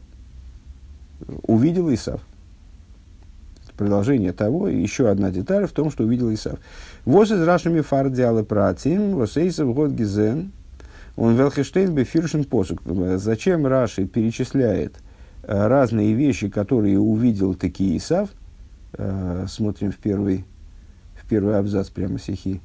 увидел 1.44 1.94
Исав. 1.94 2.22
Продолжение 3.78 4.34
того, 4.34 4.68
еще 4.68 5.10
одна 5.10 5.32
деталь 5.32 5.66
в 5.66 5.72
том, 5.72 5.90
что 5.90 6.04
увидел 6.04 6.32
Исав. 6.32 6.60
«Воз 7.06 7.32
из 7.32 7.42
Рашами 7.42 7.82
фардиалы 7.82 8.44
пратим, 8.44 9.16
восейсов 9.16 9.74
год 9.74 9.92
гизен, 9.92 10.52
он 11.16 11.36
Велхештейн 11.36 11.94
Бефиршин 11.94 12.44
посук. 12.44 12.82
Зачем 13.18 13.68
Раши 13.68 14.06
перечисляет 14.06 14.96
э, 15.44 15.68
разные 15.68 16.14
вещи, 16.14 16.50
которые 16.50 17.00
увидел 17.00 17.54
такие 17.54 17.98
Исав? 17.98 18.30
Э, 18.94 19.46
смотрим 19.48 19.92
в 19.92 19.98
первый, 19.98 20.46
в 21.16 21.28
первый 21.28 21.58
абзац 21.58 21.90
прямо 21.90 22.18
стихи. 22.18 22.62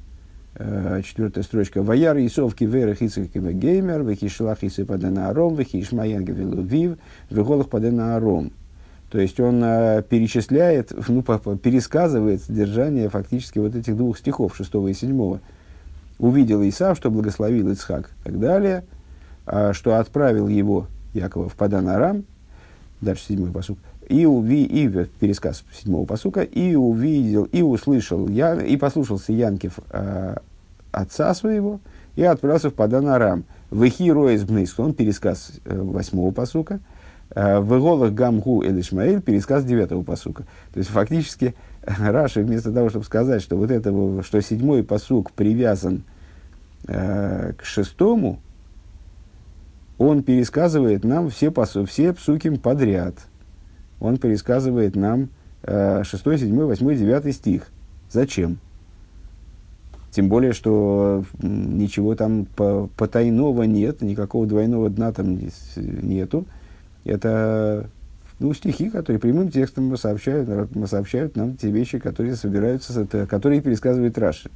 Э, 0.55 1.01
четвертая 1.05 1.43
строчка. 1.43 1.83
Ваяр 1.83 2.17
Исовки 2.17 2.63
верах 2.63 3.01
Ицакива 3.01 3.53
геймер, 3.53 4.03
вехишлах 4.03 4.63
Исы 4.63 4.83
падена 4.83 5.29
аром, 5.29 5.55
вехишмаян 5.55 6.25
гавилувив, 6.25 6.97
веголах 7.29 7.69
падена 7.69 8.15
аром. 8.15 8.51
То 9.11 9.19
есть 9.19 9.39
он 9.39 9.61
э, 9.63 10.03
перечисляет, 10.07 10.91
ну, 11.07 11.21
пересказывает 11.23 12.41
содержание 12.41 13.09
фактически 13.09 13.59
вот 13.59 13.75
этих 13.75 13.95
двух 13.95 14.17
стихов, 14.17 14.55
шестого 14.55 14.87
и 14.87 14.93
седьмого 14.93 15.39
увидел 16.19 16.61
Исав, 16.67 16.97
что 16.97 17.09
благословил 17.09 17.71
Ицхак 17.71 18.11
и 18.11 18.23
так 18.25 18.39
далее, 18.39 18.83
а, 19.45 19.73
что 19.73 19.97
отправил 19.97 20.47
его 20.47 20.87
Якова 21.13 21.49
в 21.49 21.55
Падан-Арам, 21.55 22.25
дальше 23.01 23.25
седьмой 23.25 23.51
посук, 23.51 23.79
и, 24.07 24.25
уви, 24.25 24.63
и 24.63 24.87
пересказ 25.19 25.63
седьмого 25.73 26.05
посука, 26.05 26.41
и 26.41 26.75
увидел, 26.75 27.43
и 27.45 27.61
услышал, 27.61 28.27
я, 28.27 28.55
и 28.55 28.75
послушался 28.75 29.31
Янкев 29.31 29.79
э, 29.91 30.35
отца 30.91 31.33
своего, 31.33 31.79
и 32.15 32.23
отправился 32.23 32.69
в 32.69 32.73
Падан-Арам. 32.73 33.45
Вехи 33.71 34.11
роес 34.11 34.45
он 34.79 34.93
пересказ 34.93 35.51
э, 35.63 35.79
восьмого 35.79 36.31
посука, 36.31 36.79
э, 37.29 37.59
в 37.59 37.77
иголах 37.77 38.13
гамгу 38.13 38.63
эль 38.63 38.81
Ишмаэль, 38.81 39.21
пересказ 39.21 39.63
девятого 39.63 40.01
посука. 40.01 40.43
То 40.73 40.79
есть, 40.79 40.89
фактически, 40.89 41.53
Раши 41.85 42.43
вместо 42.43 42.71
того, 42.71 42.89
чтобы 42.89 43.05
сказать, 43.05 43.41
что 43.41 43.55
вот 43.55 43.71
этого, 43.71 44.23
что 44.23 44.41
седьмой 44.41 44.83
посук 44.83 45.31
привязан 45.31 46.03
э, 46.87 47.53
к 47.57 47.63
шестому, 47.63 48.39
он 49.97 50.23
пересказывает 50.23 51.03
нам 51.03 51.29
все, 51.29 51.51
посу, 51.51 51.85
все 51.85 52.13
псуки 52.13 52.49
подряд. 52.57 53.15
Он 53.99 54.17
пересказывает 54.17 54.95
нам 54.95 55.29
э, 55.63 56.03
шестой, 56.03 56.37
седьмой, 56.37 56.65
восьмой, 56.65 56.95
девятый 56.95 57.33
стих. 57.33 57.67
Зачем? 58.09 58.59
Тем 60.11 60.29
более, 60.29 60.53
что 60.53 61.23
ничего 61.41 62.15
там 62.15 62.45
потайного 62.45 63.63
нет, 63.63 64.01
никакого 64.01 64.47
двойного 64.47 64.89
дна 64.89 65.11
там 65.11 65.37
нету. 65.75 66.45
Это 67.05 67.89
ну, 68.39 68.53
стихи, 68.53 68.89
которые 68.89 69.19
прямым 69.19 69.51
текстом 69.51 69.95
сообщают, 69.97 70.69
сообщают 70.87 71.35
нам 71.35 71.57
те 71.57 71.69
вещи, 71.69 71.99
которые 71.99 72.35
собираются, 72.35 73.05
которые 73.27 73.61
пересказывает 73.61 74.17
Раши. 74.17 74.49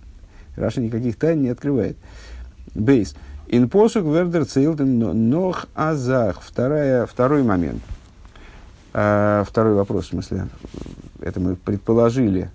Раша 0.55 0.81
никаких 0.81 1.17
тайн 1.17 1.41
не 1.41 1.49
открывает. 1.49 1.97
Бейс. 2.73 3.15
Ин 3.47 3.69
посук 3.69 4.05
вердер 4.05 4.45
цейлтен 4.45 4.99
нох 5.29 5.67
азах. 5.75 6.41
Вторая, 6.41 7.05
второй 7.05 7.43
момент. 7.43 7.81
А, 8.93 9.43
второй 9.43 9.73
вопрос, 9.73 10.05
в 10.05 10.09
смысле. 10.09 10.47
Это 11.19 11.39
мы 11.39 11.55
предположили 11.55 12.49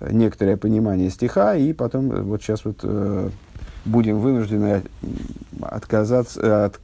некоторое 0.00 0.56
понимание 0.56 1.10
стиха, 1.10 1.54
и 1.54 1.72
потом 1.72 2.08
вот 2.08 2.42
сейчас 2.42 2.64
вот 2.64 2.78
э, 2.82 3.30
будем 3.84 4.18
вынуждены 4.18 4.82
отказаться, 5.60 6.66
от, 6.66 6.80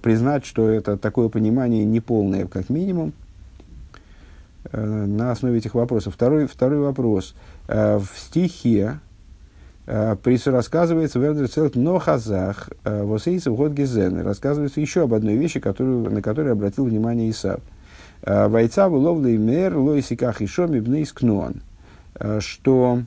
признать, 0.00 0.44
что 0.44 0.68
это 0.68 0.96
такое 0.96 1.28
понимание 1.28 1.84
неполное, 1.84 2.46
как 2.46 2.68
минимум, 2.68 3.12
э, 4.72 5.06
на 5.06 5.32
основе 5.32 5.58
этих 5.58 5.74
вопросов. 5.74 6.14
Второй, 6.14 6.46
второй 6.46 6.80
вопрос. 6.80 7.34
Э, 7.68 7.98
в 7.98 8.08
стихе 8.18 9.00
э, 9.86 10.16
рассказывается 10.46 11.18
Вердер 11.18 11.48
Целт 11.48 11.76
но 11.76 11.98
Хазах 11.98 12.70
Восейцев 12.84 13.54
год 13.54 13.72
Гизен. 13.72 14.20
Рассказывается 14.20 14.80
еще 14.80 15.04
об 15.04 15.14
одной 15.14 15.36
вещи, 15.36 15.60
которую, 15.60 16.10
на 16.10 16.22
которую 16.22 16.52
обратил 16.52 16.84
внимание 16.84 17.30
Исав. 17.30 17.60
Вайца 18.22 18.86
ловлей 18.86 19.38
мер 19.38 19.76
лойсиках 19.78 20.42
и 20.42 20.46
шоми 20.46 20.80
бнейс 20.80 21.10
кнуан. 21.10 21.62
Что 22.40 23.00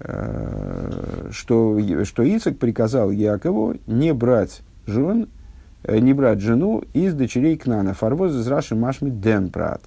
что, 0.00 1.78
что 2.04 2.22
Ицек 2.22 2.58
приказал 2.58 3.10
Якову 3.10 3.76
не 3.86 4.12
брать 4.12 4.62
жен, 4.86 5.28
э, 5.84 5.98
не 5.98 6.12
брать 6.12 6.40
жену 6.40 6.84
из 6.92 7.14
дочерей 7.14 7.56
Кнана. 7.56 7.94
Фарвоз 7.94 8.32
из 8.32 8.46
Раши 8.46 8.74
Машми 8.74 9.10
Денпрат. 9.10 9.82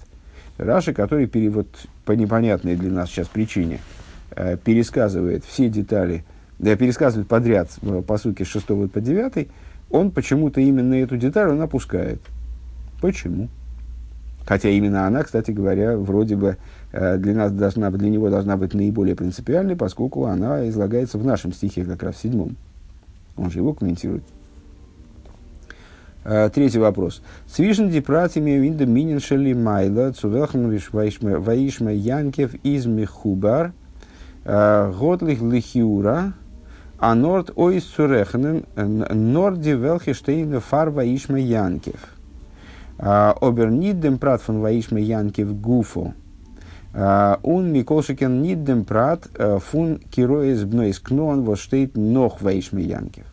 Раши, 0.56 0.92
который 0.92 1.26
перевод 1.26 1.68
по 2.04 2.12
непонятной 2.12 2.76
для 2.76 2.90
нас 2.90 3.10
сейчас 3.10 3.28
причине 3.28 3.78
э, 4.32 4.56
пересказывает 4.56 5.44
все 5.44 5.68
детали, 5.68 6.24
да, 6.58 6.74
пересказывает 6.74 7.28
подряд 7.28 7.70
по 8.06 8.18
сути 8.18 8.42
с 8.42 8.48
6 8.48 8.66
по 8.66 9.00
9, 9.00 9.48
он 9.90 10.10
почему-то 10.10 10.60
именно 10.60 10.94
эту 10.94 11.16
деталь 11.16 11.48
он 11.48 11.60
опускает. 11.60 12.20
Почему? 13.00 13.48
Хотя 14.44 14.68
именно 14.70 15.06
она, 15.06 15.22
кстати 15.22 15.52
говоря, 15.52 15.96
вроде 15.96 16.34
бы 16.34 16.48
э, 16.48 16.56
для, 16.92 17.34
нас 17.34 17.52
должна, 17.52 17.90
для 17.90 18.08
него 18.08 18.30
должна 18.30 18.56
быть 18.56 18.74
наиболее 18.74 19.14
принципиальной, 19.14 19.76
поскольку 19.76 20.24
она 20.24 20.68
излагается 20.68 21.18
в 21.18 21.24
нашем 21.24 21.52
стихе, 21.52 21.84
как 21.84 22.02
раз 22.02 22.16
в 22.16 22.20
седьмом. 22.20 22.56
Он 23.36 23.50
же 23.50 23.58
его 23.58 23.72
комментирует. 23.74 24.24
Э, 26.24 26.50
третий 26.52 26.78
вопрос. 26.78 27.22
Свишен 27.46 27.88
дипратими 27.88 28.50
винда 28.50 28.84
минин 28.84 29.18
шели 29.18 29.54
майла 29.54 30.12
цувелхан 30.12 30.68
ваишма 30.68 31.92
янкев 31.92 32.54
из 32.62 32.84
мехубар 32.84 33.72
э, 34.44 34.92
годлих 34.98 35.40
лихиура 35.40 36.34
а 36.98 37.14
норд 37.14 37.52
ойс 37.56 37.84
цурехнен 37.84 38.64
норди 38.76 39.70
велхештейн 39.70 40.60
фар 40.60 40.90
ваишма 40.90 41.38
янкев. 41.38 42.14
Обернидем 42.98 44.18
пратфон 44.18 44.60
ваишме 44.60 45.00
янки 45.00 45.42
в 45.42 45.58
гуфу. 45.58 46.12
Он 46.94 47.72
Миколшикен 47.72 48.42
Ниддем 48.42 48.84
Прат 48.84 49.28
фун 49.62 49.98
Кироис 50.10 50.64
Бнойс 50.64 50.98
Кнон 50.98 51.42
вот 51.42 51.58
штейт 51.58 51.96
Нох 51.96 52.40
Вейшмиянкев. 52.42 53.26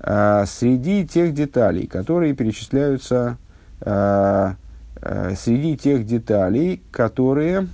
Среди 0.00 1.06
тех 1.06 1.34
деталей, 1.34 1.86
которые 1.86 2.34
перечисляются, 2.34 3.38
среди 3.80 5.76
тех 5.76 6.04
деталей, 6.04 6.82
которые 6.90 7.68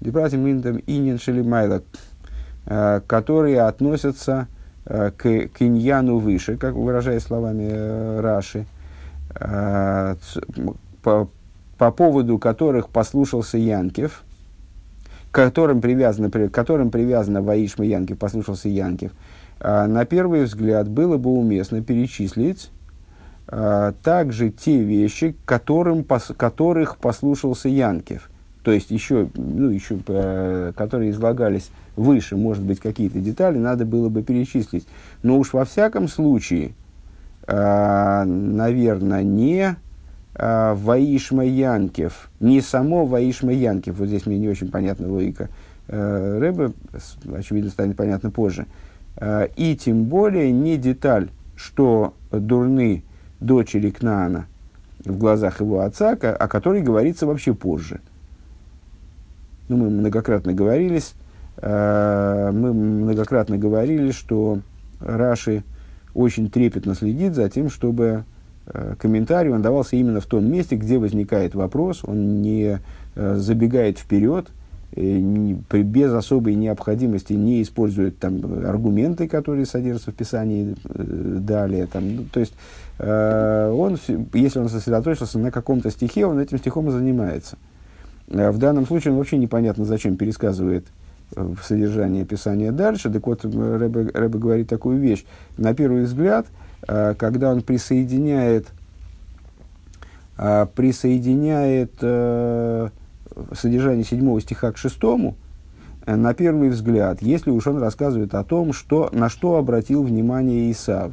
Дебратим 0.00 0.44
Миндам 0.44 0.80
Инин 0.86 1.18
Шелимайла, 1.18 1.82
которые 3.06 3.62
относятся 3.62 4.46
к, 4.84 5.16
к 5.16 5.62
иньяну 5.62 6.18
выше, 6.18 6.56
как 6.56 6.74
выражая 6.74 7.20
словами 7.20 8.18
Раши, 8.20 8.66
по 11.78 11.92
поводу 11.92 12.38
которых 12.38 12.90
послушался 12.90 13.56
Янкев, 13.56 14.24
которым 15.30 15.80
привязано, 15.80 16.30
которым 16.50 16.90
привязано 16.90 17.40
Ваишма 17.40 17.86
Янкев, 17.86 18.18
послушался 18.18 18.68
Янкев, 18.68 19.12
а, 19.60 19.86
на 19.86 20.04
первый 20.04 20.44
взгляд 20.44 20.88
было 20.88 21.16
бы 21.16 21.30
уместно 21.30 21.82
перечислить 21.82 22.70
а, 23.46 23.92
также 24.02 24.50
те 24.50 24.82
вещи, 24.82 25.36
которым, 25.44 26.02
пос, 26.04 26.32
которых 26.36 26.98
послушался 26.98 27.68
Янкев. 27.68 28.28
То 28.64 28.72
есть 28.72 28.90
еще, 28.90 29.30
ну, 29.34 29.70
еще 29.70 29.98
э, 30.08 30.72
которые 30.76 31.12
излагались 31.12 31.70
выше, 31.96 32.36
может 32.36 32.62
быть, 32.62 32.80
какие-то 32.80 33.18
детали, 33.18 33.56
надо 33.56 33.86
было 33.86 34.10
бы 34.10 34.22
перечислить. 34.22 34.86
Но 35.22 35.38
уж 35.38 35.54
во 35.54 35.64
всяком 35.64 36.06
случае, 36.06 36.74
э, 37.46 38.24
наверное, 38.24 39.22
не 39.22 39.76
Ваишма 40.38 41.44
Янкев, 41.44 42.30
не 42.38 42.60
само 42.60 43.06
Ваишма 43.06 43.52
Янкев, 43.52 43.98
вот 43.98 44.06
здесь 44.06 44.24
мне 44.24 44.38
не 44.38 44.48
очень 44.48 44.70
понятна 44.70 45.08
логика 45.08 45.48
э, 45.88 46.38
Рэбе, 46.38 46.72
очевидно, 47.36 47.70
станет 47.70 47.96
понятно 47.96 48.30
позже, 48.30 48.66
э, 49.16 49.48
и 49.56 49.74
тем 49.76 50.04
более 50.04 50.52
не 50.52 50.76
деталь, 50.76 51.30
что 51.56 52.14
дурны 52.30 53.02
дочери 53.40 53.90
Кнаана 53.90 54.46
в 55.04 55.18
глазах 55.18 55.60
его 55.60 55.80
отца, 55.80 56.12
о 56.12 56.48
которой 56.48 56.82
говорится 56.82 57.26
вообще 57.26 57.52
позже. 57.52 58.00
Ну, 59.68 59.76
мы 59.76 59.90
многократно 59.90 60.52
говорились, 60.52 61.14
э, 61.56 62.50
мы 62.52 62.72
многократно 62.72 63.58
говорили, 63.58 64.12
что 64.12 64.60
Раши 65.00 65.64
очень 66.14 66.48
трепетно 66.48 66.94
следит 66.94 67.34
за 67.34 67.50
тем, 67.50 67.70
чтобы 67.70 68.22
Э, 68.22 68.37
комментарий, 68.98 69.50
он 69.50 69.62
давался 69.62 69.96
именно 69.96 70.20
в 70.20 70.26
том 70.26 70.44
месте, 70.50 70.76
где 70.76 70.98
возникает 70.98 71.54
вопрос, 71.54 72.00
он 72.04 72.42
не 72.42 72.80
э, 73.14 73.34
забегает 73.36 73.98
вперед, 73.98 74.48
э, 74.94 75.18
без 75.18 76.12
особой 76.12 76.54
необходимости 76.54 77.32
не 77.32 77.62
использует 77.62 78.18
там, 78.18 78.42
аргументы, 78.66 79.28
которые 79.28 79.66
содержатся 79.66 80.12
в 80.12 80.14
Писании 80.14 80.76
далее. 80.84 81.86
Там, 81.86 82.16
ну, 82.16 82.24
то 82.30 82.40
есть, 82.40 82.54
он, 83.00 83.96
если 84.34 84.58
он 84.58 84.68
сосредоточился 84.68 85.38
на 85.38 85.52
каком-то 85.52 85.88
стихе, 85.90 86.26
он 86.26 86.40
этим 86.40 86.58
стихом 86.58 86.88
и 86.88 86.90
занимается. 86.90 87.56
В 88.26 88.58
данном 88.58 88.86
случае 88.88 89.12
он 89.12 89.18
вообще 89.18 89.38
непонятно, 89.38 89.84
зачем 89.84 90.16
пересказывает 90.16 90.84
содержание 91.62 92.24
Писания 92.24 92.72
дальше. 92.72 93.08
Так 93.08 93.24
вот, 93.28 93.44
Рэбе, 93.44 94.38
говорит 94.38 94.68
такую 94.68 94.98
вещь. 94.98 95.24
На 95.56 95.74
первый 95.74 96.02
взгляд– 96.02 96.46
Э, 96.56 96.67
когда 96.86 97.50
он 97.50 97.62
присоединяет, 97.62 98.68
э, 100.36 100.66
присоединяет 100.74 101.92
э, 102.00 102.88
содержание 103.52 104.04
седьмого 104.04 104.40
стиха 104.40 104.72
к 104.72 104.78
шестому, 104.78 105.36
на 106.06 106.32
первый 106.32 106.70
взгляд, 106.70 107.20
если 107.20 107.50
уж 107.50 107.66
он 107.66 107.78
рассказывает 107.78 108.34
о 108.34 108.42
том, 108.42 108.72
что, 108.72 109.10
на 109.12 109.28
что 109.28 109.56
обратил 109.56 110.02
внимание 110.02 110.72
Исав, 110.72 111.12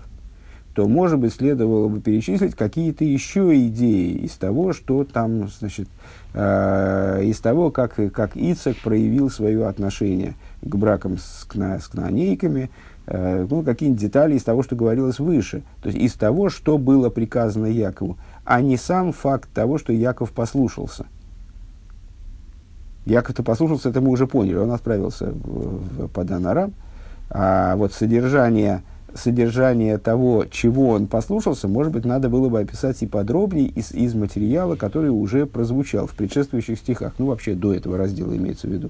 то, 0.74 0.88
может 0.88 1.20
быть, 1.20 1.34
следовало 1.34 1.90
бы 1.90 2.00
перечислить 2.00 2.56
какие-то 2.56 3.04
еще 3.04 3.68
идеи 3.68 4.26
из 4.26 4.34
того, 4.34 4.74
что 4.74 5.04
там, 5.04 5.50
значит, 5.50 5.90
э, 6.34 7.24
из 7.24 7.40
того, 7.40 7.72
как, 7.72 7.96
как 8.14 8.38
Ицек 8.38 8.78
проявил 8.82 9.30
свое 9.30 9.68
отношение 9.68 10.36
к 10.62 10.76
бракам 10.76 11.18
с, 11.18 11.46
кна, 11.46 11.80
с 11.80 11.88
кнанейками, 11.88 12.70
Э, 12.70 12.70
ну, 13.08 13.64
какие-нибудь 13.64 14.02
детали 14.02 14.36
из 14.36 14.44
того, 14.44 14.64
что 14.64 14.76
говорилось 14.76 15.20
выше. 15.20 15.64
То 15.82 15.90
есть 15.90 16.00
из 16.00 16.14
того, 16.14 16.50
что 16.50 16.78
было 16.78 17.10
приказано 17.10 17.68
Якову, 17.68 18.18
а 18.44 18.62
не 18.62 18.78
сам 18.78 19.14
факт 19.14 19.50
того, 19.54 19.78
что 19.78 19.94
Яков 19.94 20.32
послушался. 20.32 21.06
Яков-то 23.06 23.44
послушался, 23.44 23.90
это 23.90 24.02
мы 24.02 24.10
уже 24.10 24.26
поняли, 24.26 24.56
он 24.56 24.72
отправился 24.72 25.28
в, 25.28 26.06
в 26.06 26.08
Падан-Арам. 26.08 26.74
А 27.30 27.76
вот 27.76 27.94
содержание, 27.94 28.82
содержание 29.14 30.00
того, 30.00 30.46
чего 30.50 30.90
он 30.90 31.06
послушался, 31.06 31.68
может 31.68 31.94
быть, 31.94 32.06
надо 32.06 32.30
было 32.30 32.50
бы 32.50 32.60
описать 32.60 33.02
и 33.04 33.08
подробнее 33.08 33.68
из, 33.68 33.92
из 33.92 34.16
материала, 34.16 34.76
который 34.76 35.10
уже 35.10 35.46
прозвучал 35.46 36.08
в 36.08 36.16
предшествующих 36.16 36.80
стихах. 36.80 37.14
Ну, 37.20 37.28
вообще, 37.28 37.54
до 37.54 37.74
этого 37.74 37.98
раздела 37.98 38.36
имеется 38.36 38.68
в 38.68 38.72
виду. 38.72 38.90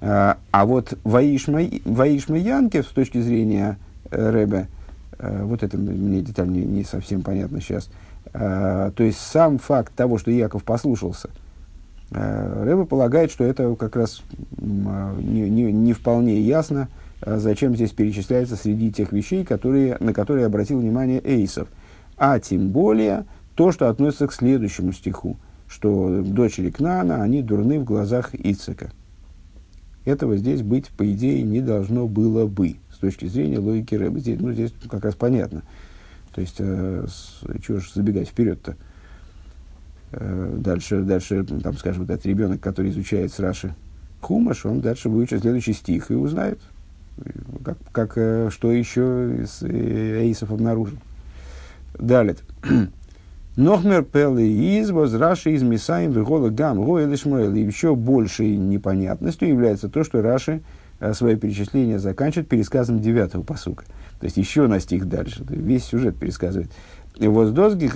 А, 0.00 0.38
а 0.50 0.64
вот 0.64 0.96
Ваишма, 1.04 1.62
Ваишма 1.84 2.38
Янкев, 2.38 2.86
с 2.86 2.92
точки 2.92 3.20
зрения 3.20 3.78
э, 4.10 4.30
Рэбе, 4.30 4.68
э, 5.18 5.42
вот 5.44 5.62
это 5.62 5.76
мне 5.76 6.20
деталь 6.20 6.48
не, 6.48 6.60
не 6.60 6.84
совсем 6.84 7.22
понятно 7.22 7.60
сейчас, 7.60 7.90
э, 8.32 8.92
то 8.94 9.02
есть 9.02 9.18
сам 9.18 9.58
факт 9.58 9.92
того, 9.94 10.18
что 10.18 10.30
Яков 10.30 10.62
послушался, 10.64 11.30
Рэбе 12.10 12.86
полагает, 12.86 13.30
что 13.30 13.44
это 13.44 13.74
как 13.74 13.94
раз 13.94 14.22
не, 14.56 15.50
не, 15.50 15.72
не 15.72 15.92
вполне 15.92 16.40
ясно, 16.40 16.88
зачем 17.20 17.74
здесь 17.74 17.90
перечисляется 17.90 18.56
среди 18.56 18.90
тех 18.90 19.12
вещей, 19.12 19.44
которые, 19.44 19.98
на 20.00 20.14
которые 20.14 20.46
обратил 20.46 20.78
внимание 20.78 21.20
Эйсов. 21.22 21.68
А 22.16 22.40
тем 22.40 22.70
более 22.70 23.26
то, 23.56 23.72
что 23.72 23.90
относится 23.90 24.26
к 24.26 24.32
следующему 24.32 24.92
стиху, 24.92 25.36
что 25.68 26.22
дочери 26.22 26.70
Кнана, 26.70 27.22
они 27.22 27.42
дурны 27.42 27.78
в 27.78 27.84
глазах 27.84 28.34
Ицека. 28.34 28.90
Этого 30.08 30.38
здесь 30.38 30.62
быть, 30.62 30.88
по 30.88 31.06
идее, 31.12 31.42
не 31.42 31.60
должно 31.60 32.08
было 32.08 32.46
бы, 32.46 32.76
с 32.90 32.96
точки 32.96 33.26
зрения 33.26 33.58
логики 33.58 33.94
Рэба. 33.94 34.18
Здесь, 34.20 34.40
ну, 34.40 34.54
здесь 34.54 34.72
как 34.88 35.04
раз 35.04 35.14
понятно. 35.14 35.62
То 36.34 36.40
есть, 36.40 36.56
э, 36.60 37.04
с, 37.06 37.42
чего 37.62 37.78
же 37.78 37.90
забегать 37.94 38.28
вперед-то? 38.28 38.74
Э, 40.12 40.56
дальше, 40.60 41.02
дальше, 41.02 41.44
там, 41.44 41.76
скажем, 41.76 42.04
этот 42.04 42.24
ребенок, 42.24 42.62
который 42.62 42.90
изучает 42.90 43.34
с 43.34 43.38
Раши 43.38 43.74
Хумаш, 44.22 44.64
он 44.64 44.80
дальше 44.80 45.10
выучит 45.10 45.42
следующий 45.42 45.74
стих 45.74 46.10
и 46.10 46.14
узнает, 46.14 46.58
как, 47.62 47.76
как, 47.92 48.12
э, 48.16 48.48
что 48.50 48.72
еще 48.72 49.42
из 49.42 49.62
э, 49.62 50.22
Эйсов 50.22 50.50
обнаружил. 50.50 50.96
Далее. 51.98 52.36
Нохмер 53.58 54.04
пелы 54.04 54.46
из 54.46 54.92
возраши 54.92 55.50
из 55.50 55.64
Мисаем 55.64 56.12
выгола 56.12 56.48
гам 56.48 56.80
гоэль 56.84 57.12
И 57.56 57.60
еще 57.60 57.96
большей 57.96 58.56
непонятностью 58.56 59.48
является 59.48 59.88
то, 59.88 60.04
что 60.04 60.22
Раши 60.22 60.60
э, 61.00 61.12
свое 61.12 61.36
перечисление 61.36 61.98
заканчивает 61.98 62.46
пересказом 62.46 63.00
девятого 63.00 63.42
посука. 63.42 63.84
То 64.20 64.26
есть 64.26 64.36
еще 64.36 64.68
на 64.68 64.78
стих 64.78 65.08
дальше. 65.08 65.44
Весь 65.48 65.86
сюжет 65.86 66.16
пересказывает. 66.16 66.70
И 67.16 67.26
воздозги 67.26 67.88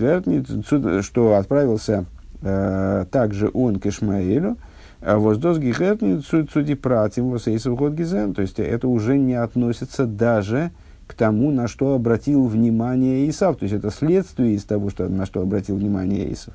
что 1.00 1.36
отправился 1.36 2.06
э, 2.42 3.06
также 3.12 3.48
он 3.54 3.78
к 3.78 3.86
Ишмаэлю, 3.86 4.56
а 5.00 5.20
воздозги 5.20 5.70
хэпни 5.70 6.22
цуди 6.52 6.74
пратим 6.74 7.30
восейсов 7.30 7.76
год 7.76 7.94
То 7.94 8.42
есть 8.42 8.58
это 8.58 8.88
уже 8.88 9.16
не 9.16 9.34
относится 9.34 10.06
даже 10.06 10.72
к 10.72 10.72
тому, 11.14 11.50
на 11.50 11.68
что 11.68 11.94
обратил 11.94 12.46
внимание 12.46 13.28
Исав. 13.28 13.58
То 13.58 13.64
есть 13.64 13.74
это 13.74 13.90
следствие 13.90 14.54
из 14.54 14.64
того, 14.64 14.90
что, 14.90 15.08
на 15.08 15.26
что 15.26 15.40
обратил 15.40 15.76
внимание 15.76 16.32
Исав. 16.32 16.54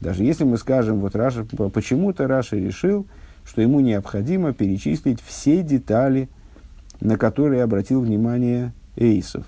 Даже 0.00 0.24
если 0.24 0.44
мы 0.44 0.58
скажем, 0.58 1.00
вот 1.00 1.16
Раши, 1.16 1.44
почему-то 1.44 2.26
Раши 2.26 2.56
решил, 2.56 3.06
что 3.44 3.62
ему 3.62 3.80
необходимо 3.80 4.52
перечислить 4.52 5.20
все 5.20 5.62
детали, 5.62 6.28
на 7.00 7.16
которые 7.16 7.62
обратил 7.62 8.00
внимание 8.00 8.72
Эйсов. 8.96 9.44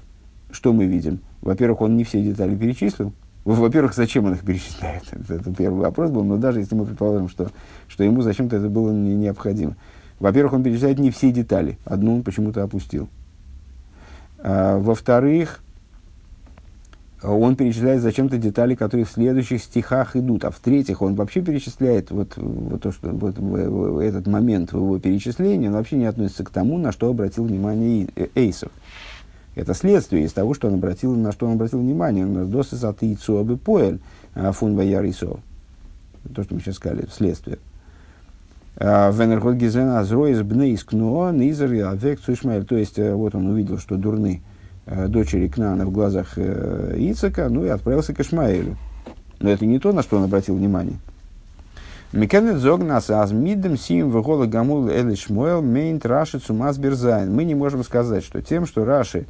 Что 0.51 0.73
мы 0.73 0.87
видим? 0.87 1.21
Во-первых, 1.43 1.83
он 1.83 1.97
не 1.97 2.05
все 2.05 2.23
детали 2.23 2.57
перечислил. 2.57 3.13
Во-первых, 3.45 3.95
зачем 3.95 4.27
он 4.27 4.35
их 4.35 4.45
перечисляет? 4.45 5.05
Это, 5.13 5.35
это 5.35 5.55
первый 5.55 5.81
вопрос 5.81 6.11
был, 6.11 6.23
но 6.23 6.37
даже 6.37 6.61
если 6.61 6.75
мы 6.75 6.85
предположим, 6.85 7.29
что, 7.29 7.51
что 7.87 8.05
ему 8.05 8.21
зачем-то 8.21 8.57
это 8.57 8.69
было 8.69 8.91
не, 8.93 9.15
необходимо. 9.15 9.77
Во-первых, 10.21 10.53
он 10.53 10.63
перечисляет 10.63 10.99
не 10.99 11.11
все 11.11 11.33
детали. 11.33 11.79
Одну 11.85 12.17
он 12.17 12.23
почему-то 12.23 12.63
опустил. 12.63 13.09
А, 14.39 14.79
во-вторых, 14.79 15.61
он 17.23 17.57
перечисляет 17.57 18.01
зачем-то 18.01 18.39
детали, 18.39 18.75
которые 18.75 19.05
в 19.05 19.11
следующих 19.11 19.63
стихах 19.63 20.15
идут. 20.15 20.45
А 20.45 20.51
в-третьих, 20.51 21.03
он 21.03 21.15
вообще 21.15 21.43
перечисляет 21.43 22.11
вот, 22.11 22.37
вот 22.37 22.83
то, 22.83 22.93
что 22.93 23.11
вот, 23.11 23.37
этот 24.01 24.27
момент 24.27 24.73
его 24.73 24.99
перечислении, 24.99 25.69
он 25.69 25.75
вообще 25.75 25.97
не 25.97 26.07
относится 26.07 26.45
к 26.45 26.51
тому, 26.51 26.79
на 26.79 26.93
что 26.93 27.09
обратил 27.09 27.45
внимание 27.45 28.09
э, 28.15 28.29
Эйсов. 28.35 28.71
Это 29.57 29.75
следствие 29.75 30.25
из 30.25 30.33
того, 30.33 30.55
что 30.55 30.69
он 30.69 30.75
обратил, 30.75 31.17
на 31.17 31.33
что 31.33 31.47
он 31.47 31.55
обратил 31.55 31.81
внимание. 31.81 32.25
Досы 32.45 32.77
саты 32.77 33.17
поэль 33.65 33.99
а, 34.35 34.53
фун 34.53 34.77
ваяр 34.77 35.05
то, 36.35 36.45
что 36.45 36.55
мы 36.55 36.61
сейчас 36.61 36.77
сказали, 36.77 37.07
следствие. 37.11 37.59
Венерхот 38.79 39.57
Гизена 39.57 39.99
Азроис 40.01 40.41
Бнейскно 40.43 41.33
Низер 41.33 41.89
Авек 41.89 42.21
Цушмайль. 42.21 42.65
То 42.65 42.77
есть, 42.77 42.99
вот 42.99 43.35
он 43.35 43.47
увидел, 43.49 43.79
что 43.79 43.97
дурны 43.97 44.41
дочери 44.87 45.49
Кнана 45.49 45.85
в 45.85 45.91
глазах 45.91 46.39
Ицака, 46.39 47.49
ну 47.49 47.65
и 47.65 47.69
отправился 47.69 48.15
к 48.15 48.21
Ишмаэлю. 48.21 48.77
Но 49.41 49.51
это 49.51 49.67
не 49.67 49.79
то, 49.79 49.93
на 49.93 50.03
что 50.03 50.17
он 50.17 50.25
обратил 50.25 50.57
внимание. 50.57 50.97
מ׳קען 52.13 52.40
ניט 52.40 52.57
זאָגן 52.57 53.11
אַז 53.11 53.33
מיט 53.33 53.55
דעם 53.55 53.77
סיום 53.77 54.11
וגם 54.11 54.47
הלך 54.47 54.89
אל 54.89 55.15
ישמעאל 55.15 55.61
מיינט 55.61 56.07
רש״י 56.07 56.39
צו 56.39 56.79
מסביר 56.79 57.07
זיין. 57.07 57.35
Мы 57.35 57.45
не 57.45 57.55
можем 57.55 57.85
сказать, 57.85 58.25
что 58.25 58.41
тем, 58.41 58.65
что 58.65 58.87
Раши 58.87 59.27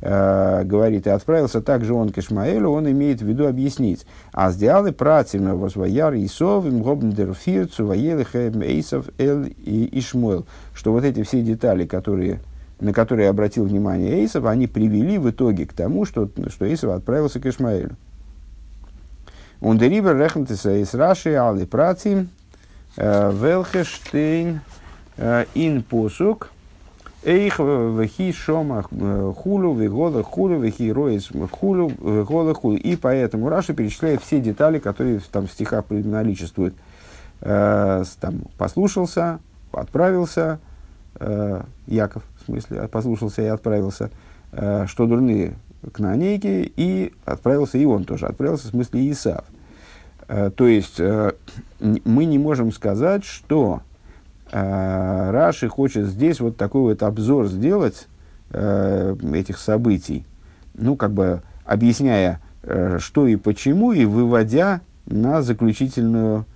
э, 0.00 0.64
говорит 0.64 1.06
и 1.06 1.10
отправился 1.10 1.60
также 1.60 1.94
он 1.94 2.10
к 2.10 2.18
Ишмаэлю, 2.18 2.70
он 2.70 2.90
имеет 2.90 3.20
в 3.20 3.26
виду 3.26 3.46
объяснить. 3.46 4.06
А 4.32 4.50
сделали 4.50 4.90
пративно 4.90 5.56
возвояр 5.56 6.14
Исов 6.14 6.66
им 6.66 6.82
гобндер 6.82 7.34
фирцу 7.34 7.86
воелых 7.86 8.34
эйсов 8.34 9.06
эл 9.18 9.44
и 9.44 9.88
Ишмуэл. 9.98 10.46
Что 10.74 10.92
вот 10.92 11.04
эти 11.04 11.22
все 11.22 11.42
детали, 11.42 11.86
которые 11.86 12.40
на 12.80 12.92
которые 12.92 13.28
обратил 13.28 13.64
внимание 13.64 14.20
Эйсов, 14.20 14.44
они 14.44 14.66
привели 14.66 15.18
в 15.18 15.28
итоге 15.30 15.66
к 15.66 15.72
тому, 15.72 16.04
что, 16.04 16.28
что 16.48 16.64
Эйсов 16.64 16.92
отправился 16.92 17.40
к 17.40 17.46
Ишмаэлю. 17.46 17.96
Ундерибер 19.60 20.16
рехнтеса 20.16 20.76
из 20.76 20.94
Раши 20.94 21.34
али 21.34 21.64
працим 21.64 22.28
велхештейн 22.96 24.60
ин 25.54 25.82
посук 25.82 26.50
эйх 27.24 27.58
вехи 27.58 28.32
шома 28.32 28.82
хулу 28.82 29.74
вегола 29.74 30.22
хулу 30.22 30.58
вехи 30.58 30.90
роис 30.90 31.30
хулу 31.52 31.88
вегола 31.88 32.54
хулу. 32.54 32.76
И 32.76 32.96
поэтому 32.96 33.48
Раша 33.48 33.74
перечисляет 33.74 34.22
все 34.22 34.40
детали, 34.40 34.78
которые 34.78 35.20
там 35.32 35.46
в 35.46 35.52
стихах 35.52 35.84
наличествуют. 35.90 36.74
Там 37.40 38.42
послушался, 38.56 39.38
отправился, 39.72 40.58
Яков, 41.86 42.24
в 42.40 42.46
смысле, 42.46 42.88
послушался 42.88 43.42
и 43.42 43.46
отправился, 43.46 44.10
что 44.50 45.06
дурные 45.06 45.54
к 45.92 46.00
Нанейке, 46.00 46.64
и 46.64 47.12
отправился 47.24 47.78
и 47.78 47.84
он 47.84 48.04
тоже, 48.04 48.26
отправился 48.26 48.66
в 48.66 48.70
смысле 48.70 49.10
Исав. 49.10 49.44
Э, 50.28 50.50
то 50.54 50.66
есть, 50.66 51.00
э, 51.00 51.32
мы 51.80 52.26
не 52.26 52.38
можем 52.38 52.72
сказать, 52.72 53.24
что 53.24 53.80
э, 53.80 53.87
Раши 54.50 55.68
хочет 55.68 56.06
здесь 56.06 56.40
вот 56.40 56.56
такой 56.56 56.82
вот 56.82 57.02
обзор 57.02 57.48
сделать 57.48 58.08
этих 58.50 59.58
событий, 59.58 60.24
ну, 60.74 60.96
как 60.96 61.12
бы 61.12 61.42
объясняя, 61.66 62.40
что 62.98 63.26
и 63.26 63.36
почему, 63.36 63.92
и 63.92 64.06
выводя 64.06 64.80
на 65.04 65.42
заключительную, 65.42 66.46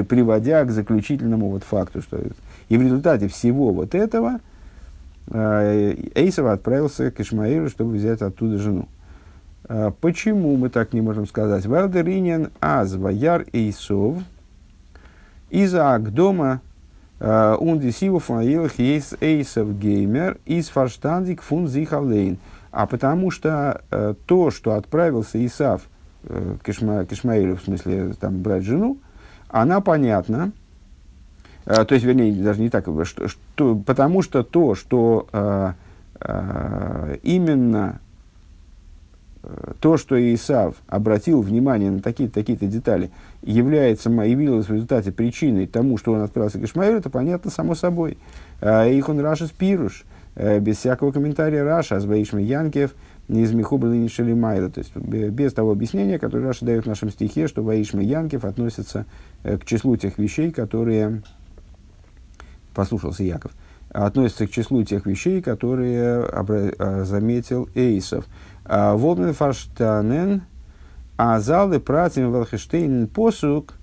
приводя 0.00 0.64
к 0.64 0.70
заключительному 0.70 1.50
вот 1.50 1.62
факту, 1.62 2.00
что 2.00 2.18
и 2.70 2.76
в 2.78 2.82
результате 2.82 3.28
всего 3.28 3.72
вот 3.72 3.94
этого– 3.94 4.40
Э, 5.30 5.94
Эйсова 6.14 6.52
отправился 6.52 7.10
к 7.10 7.20
Ишмаилу, 7.20 7.68
чтобы 7.68 7.92
взять 7.92 8.22
оттуда 8.22 8.58
жену. 8.58 8.88
Э, 9.68 9.90
почему 10.00 10.56
мы 10.56 10.68
так 10.68 10.92
не 10.92 11.00
можем 11.00 11.26
сказать? 11.26 11.66
Валдеринен 11.66 12.50
аз 12.60 12.94
ваяр 12.94 13.46
Эйсов 13.52 14.18
из-за 15.52 15.98
дома 15.98 16.60
ундисиву 17.20 18.18
фаилах 18.18 18.80
есть 18.80 19.14
Эйсов 19.20 19.78
геймер 19.78 20.38
из 20.44 20.68
фарштандик 20.68 21.40
фун 21.40 21.68
зихалейн. 21.68 22.38
А 22.72 22.86
потому 22.86 23.30
что 23.30 23.82
э, 23.92 24.14
то, 24.26 24.50
что 24.50 24.72
отправился 24.72 25.44
Исав 25.46 25.82
к, 26.24 26.68
Ишма, 26.68 27.04
к 27.04 27.12
Ишмаилю, 27.12 27.56
в 27.56 27.62
смысле 27.62 28.14
там 28.18 28.42
брать 28.42 28.64
жену, 28.64 28.98
она 29.48 29.80
понятна, 29.80 30.50
Э, 31.64 31.84
то 31.84 31.94
есть, 31.94 32.04
вернее, 32.04 32.32
даже 32.32 32.60
не 32.60 32.70
так, 32.70 32.86
что, 33.04 33.28
что, 33.28 33.76
потому 33.76 34.22
что 34.22 34.42
то, 34.42 34.74
что 34.74 35.26
э, 35.32 35.72
э, 36.20 37.16
именно 37.22 38.00
э, 38.00 38.11
то, 39.80 39.96
что 39.96 40.16
Исав 40.34 40.76
обратил 40.86 41.42
внимание 41.42 41.90
на 41.90 42.00
такие-то 42.00 42.34
такие 42.34 42.56
детали, 42.56 43.10
является, 43.42 44.10
явилось 44.10 44.66
в 44.66 44.72
результате 44.72 45.10
причиной 45.12 45.66
тому, 45.66 45.98
что 45.98 46.12
он 46.12 46.20
отправился 46.20 46.58
к 46.58 46.64
Ишмаилу, 46.64 46.98
это 46.98 47.10
понятно 47.10 47.50
само 47.50 47.74
собой. 47.74 48.18
Э, 48.60 48.92
их 48.92 49.08
он 49.08 49.20
Раша 49.20 49.46
спируш, 49.46 50.04
без 50.34 50.78
всякого 50.78 51.12
комментария 51.12 51.62
Раша, 51.62 51.96
Азбаишма 51.96 52.40
Янкев, 52.40 52.94
из 53.28 53.52
Михубры 53.52 53.90
Нишели 53.96 54.32
Майла. 54.32 54.70
То 54.70 54.80
есть 54.80 54.94
без 54.96 55.52
того 55.52 55.72
объяснения, 55.72 56.18
которое 56.18 56.46
Раша 56.46 56.64
дает 56.64 56.84
в 56.84 56.88
нашем 56.88 57.10
стихе, 57.10 57.48
что 57.48 57.62
Ваишма 57.62 58.02
Янкев 58.02 58.44
относится 58.44 59.06
к 59.42 59.64
числу 59.64 59.96
тех 59.96 60.18
вещей, 60.18 60.50
которые 60.50 61.22
послушался 62.74 63.22
Яков, 63.24 63.52
относится 63.90 64.46
к 64.46 64.50
числу 64.50 64.82
тех 64.84 65.06
вещей, 65.06 65.42
которые 65.42 66.24
а, 66.24 67.04
заметил 67.04 67.68
Эйсов. 67.74 68.26
Фаштанен, 68.64 70.42
а 71.16 71.40
залы 71.40 71.80
пратим 71.80 72.32
Велхештейн 72.32 73.06
посук, 73.06 73.74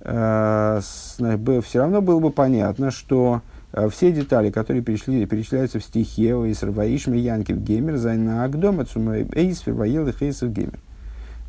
а, 0.00 0.80
все 0.80 1.78
равно 1.78 2.00
было 2.02 2.20
бы 2.20 2.30
понятно, 2.30 2.90
что 2.90 3.42
все 3.90 4.12
детали, 4.12 4.50
которые 4.50 4.82
перечсли, 4.82 5.26
перечисляются 5.26 5.78
в 5.80 5.84
стихе 5.84 6.30
из 6.48 6.62
Ваишми 6.62 7.18
Янкив 7.18 7.58
Геймер, 7.58 7.96
Зайна 7.96 8.44
Агдома, 8.44 8.84
Эйс, 9.32 9.66
Воел 9.66 10.08
и 10.08 10.12
Хейсов 10.12 10.52
Геймер. 10.52 10.78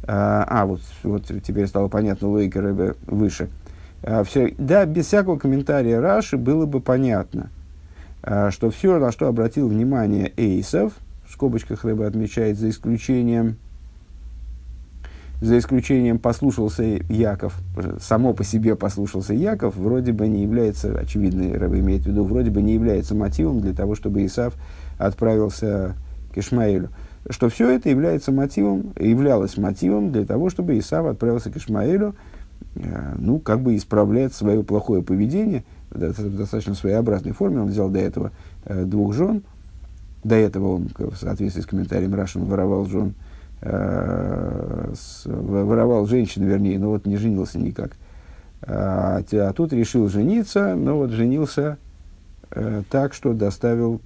А, 0.03 0.65
вот, 0.65 0.81
вот 1.03 1.25
теперь 1.25 1.67
стало 1.67 1.87
понятно 1.87 2.29
логика 2.29 2.61
Рэбе 2.61 2.95
выше. 3.05 3.49
Все, 4.25 4.53
да, 4.57 4.85
без 4.85 5.07
всякого 5.07 5.37
комментария 5.37 5.99
Раши 5.99 6.37
было 6.37 6.65
бы 6.65 6.81
понятно, 6.81 7.49
что 8.21 8.69
все, 8.69 8.99
на 8.99 9.11
что 9.11 9.27
обратил 9.27 9.67
внимание 9.67 10.31
Эйсов, 10.37 10.93
в 11.27 11.33
скобочках 11.33 11.83
рыба 11.83 12.07
отмечает, 12.07 12.57
за 12.57 12.69
исключением, 12.69 13.57
за 15.41 15.57
исключением 15.57 16.17
послушался 16.17 16.83
Яков, 17.09 17.55
само 18.01 18.33
по 18.33 18.43
себе 18.43 18.75
послушался 18.75 19.33
Яков, 19.33 19.75
вроде 19.75 20.13
бы 20.13 20.27
не 20.27 20.43
является, 20.43 20.97
очевидно, 20.97 21.57
рыба 21.59 21.79
имеет 21.79 22.03
в 22.03 22.07
виду, 22.07 22.23
вроде 22.23 22.49
бы 22.49 22.61
не 22.61 22.73
является 22.73 23.13
мотивом 23.13 23.61
для 23.61 23.73
того, 23.73 23.95
чтобы 23.95 24.25
Исав 24.25 24.53
отправился 24.97 25.95
к 26.33 26.37
Ишмаэлю. 26.37 26.89
Что 27.29 27.49
все 27.49 27.69
это 27.69 27.89
является 27.89 28.31
мотивом, 28.31 28.93
являлось 28.97 29.57
мотивом 29.57 30.11
для 30.11 30.25
того, 30.25 30.49
чтобы 30.49 30.79
Исав 30.79 31.05
отправился 31.05 31.51
к 31.51 31.57
Ишмаэлю, 31.57 32.15
Э, 32.75 33.15
ну, 33.17 33.39
как 33.39 33.61
бы 33.61 33.75
исправлять 33.75 34.33
свое 34.33 34.63
плохое 34.63 35.01
поведение 35.01 35.63
в 35.89 36.37
достаточно 36.37 36.75
своеобразной 36.75 37.33
форме. 37.33 37.61
Он 37.61 37.67
взял 37.67 37.89
до 37.89 37.99
этого 37.99 38.31
э, 38.65 38.83
двух 38.83 39.13
жен. 39.13 39.43
До 40.23 40.35
этого 40.35 40.75
он, 40.75 40.89
в 40.97 41.15
соответствии 41.15 41.61
с 41.61 41.65
комментарием 41.65 42.13
Рашин, 42.15 42.45
воровал 42.45 42.85
жен, 42.85 43.13
э, 43.61 44.93
с, 44.95 45.23
воровал 45.25 46.05
женщин, 46.05 46.43
вернее, 46.43 46.79
но 46.79 46.89
вот 46.89 47.05
не 47.05 47.17
женился 47.17 47.59
никак. 47.59 47.91
А, 48.61 49.21
а 49.31 49.53
тут 49.53 49.73
решил 49.73 50.09
жениться, 50.09 50.75
но 50.75 50.97
вот 50.97 51.11
женился 51.11 51.77
э, 52.51 52.83
так, 52.89 53.13
что 53.13 53.33
доставил 53.33 54.01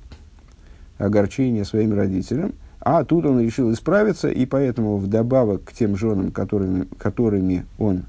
огорчение 0.97 1.65
своим 1.65 1.93
родителям. 1.93 2.53
А 2.79 3.03
тут 3.03 3.25
он 3.25 3.39
решил 3.39 3.71
исправиться, 3.71 4.29
и 4.29 4.45
поэтому 4.45 4.97
вдобавок 4.97 5.63
к 5.65 5.73
тем 5.73 5.95
женам, 5.95 6.31
которыми, 6.31 6.87
которыми 6.97 7.65
он 7.77 8.03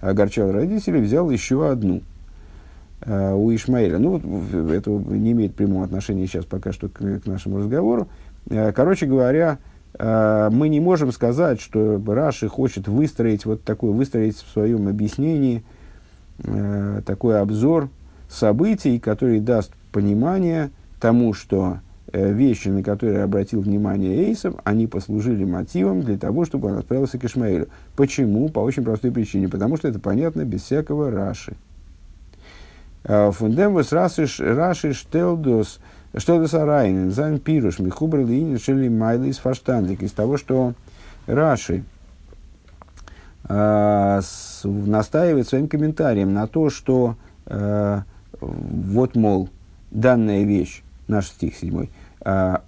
огорчал 0.00 0.52
родителей, 0.52 1.00
взял 1.00 1.30
еще 1.30 1.70
одну 1.70 2.02
у 3.06 3.54
Ишмаэля. 3.54 3.98
Ну, 3.98 4.18
это 4.70 4.90
не 4.90 5.32
имеет 5.32 5.54
прямого 5.54 5.84
отношения 5.84 6.26
сейчас 6.26 6.44
пока 6.44 6.72
что 6.72 6.88
к, 6.88 6.98
к 6.98 7.26
нашему 7.26 7.58
разговору. 7.58 8.08
Э, 8.48 8.72
короче 8.72 9.06
говоря, 9.06 9.58
э, 9.98 10.50
мы 10.52 10.68
не 10.68 10.80
можем 10.80 11.12
сказать, 11.12 11.60
что 11.60 12.00
Раши 12.06 12.48
хочет 12.48 12.88
выстроить 12.88 13.46
вот 13.46 13.62
такой, 13.62 13.92
выстроить 13.92 14.36
в 14.36 14.52
своем 14.52 14.88
объяснении 14.88 15.64
э, 16.44 17.02
такой 17.06 17.40
обзор 17.40 17.88
событий, 18.28 18.98
который 18.98 19.40
даст 19.40 19.72
понимание 19.92 20.70
тому, 21.00 21.32
что 21.32 21.78
Э, 22.12 22.32
вещи, 22.32 22.68
на 22.68 22.82
которые 22.82 23.22
обратил 23.22 23.60
внимание 23.60 24.24
Эйсов, 24.24 24.56
они 24.64 24.88
послужили 24.88 25.44
мотивом 25.44 26.02
для 26.02 26.18
того, 26.18 26.44
чтобы 26.44 26.68
он 26.68 26.78
отправился 26.78 27.18
к 27.18 27.24
Ишмаэлю. 27.24 27.68
Почему? 27.94 28.48
По 28.48 28.58
очень 28.58 28.82
простой 28.82 29.12
причине. 29.12 29.48
Потому 29.48 29.76
что 29.76 29.86
это 29.86 30.00
понятно 30.00 30.44
без 30.44 30.62
всякого 30.62 31.12
Раши. 31.12 31.54
Э, 33.04 33.30
Фундемвус 33.32 33.92
Раши 33.92 34.26
Штелдос 34.26 35.80
Штелдос 36.16 36.54
Арайнен 36.54 37.10
Зайн 37.10 37.38
Пируш 37.38 37.78
Михубр 37.78 38.18
Лиин 38.18 38.58
Шели 38.58 38.88
Майлис 38.88 39.38
Фаштандлик. 39.38 40.02
Из 40.02 40.12
того, 40.12 40.36
что 40.36 40.74
Раши 41.26 41.84
э, 43.48 44.20
настаивает 44.64 45.48
своим 45.48 45.68
комментарием 45.68 46.34
на 46.34 46.46
то, 46.46 46.68
что 46.70 47.16
э, 47.46 48.00
вот, 48.40 49.16
мол, 49.16 49.48
данная 49.90 50.44
вещь, 50.44 50.82
наш 51.08 51.26
стих 51.26 51.56
седьмой, 51.56 51.90
а, 52.20 52.62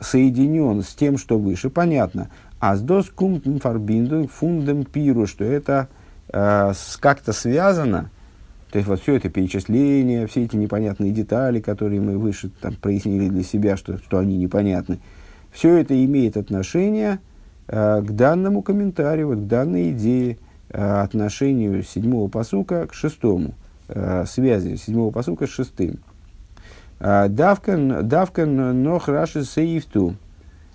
соединен 0.00 0.82
с 0.82 0.94
тем, 0.94 1.18
что 1.18 1.38
выше, 1.38 1.70
понятно. 1.70 2.28
А 2.58 2.76
с 2.76 2.80
дос 2.82 3.08
кумтен 3.08 3.60
фарбинду 3.60 4.28
фундем 4.28 4.84
пиру, 4.84 5.26
что 5.26 5.44
это 5.44 5.88
э, 6.28 6.72
как-то 7.00 7.32
связано, 7.32 8.10
то 8.70 8.78
есть 8.78 8.88
вот 8.88 9.00
все 9.00 9.16
это 9.16 9.28
перечисление, 9.28 10.26
все 10.26 10.44
эти 10.44 10.56
непонятные 10.56 11.10
детали, 11.10 11.60
которые 11.60 12.00
мы 12.00 12.18
выше 12.18 12.50
там, 12.60 12.74
прояснили 12.76 13.28
для 13.28 13.42
себя, 13.42 13.76
что, 13.76 13.98
что 13.98 14.18
они 14.18 14.36
непонятны, 14.36 15.00
все 15.50 15.76
это 15.76 16.04
имеет 16.04 16.36
отношение 16.36 17.18
э, 17.66 18.02
к 18.02 18.10
данному 18.12 18.62
комментарию, 18.62 19.28
вот, 19.28 19.38
к 19.38 19.46
данной 19.46 19.90
идее, 19.90 20.38
э, 20.68 21.00
отношению 21.02 21.82
седьмого 21.82 22.28
посука 22.28 22.86
к 22.86 22.94
шестому, 22.94 23.54
э, 23.88 24.24
связи 24.26 24.76
седьмого 24.76 25.10
посука 25.10 25.46
с 25.46 25.50
шестым. 25.50 25.98
Э, 27.00 27.28
давкан, 27.28 28.06
давкан 28.06 28.82
нох 28.82 29.08
раши 29.08 29.44
сейфту. 29.44 30.14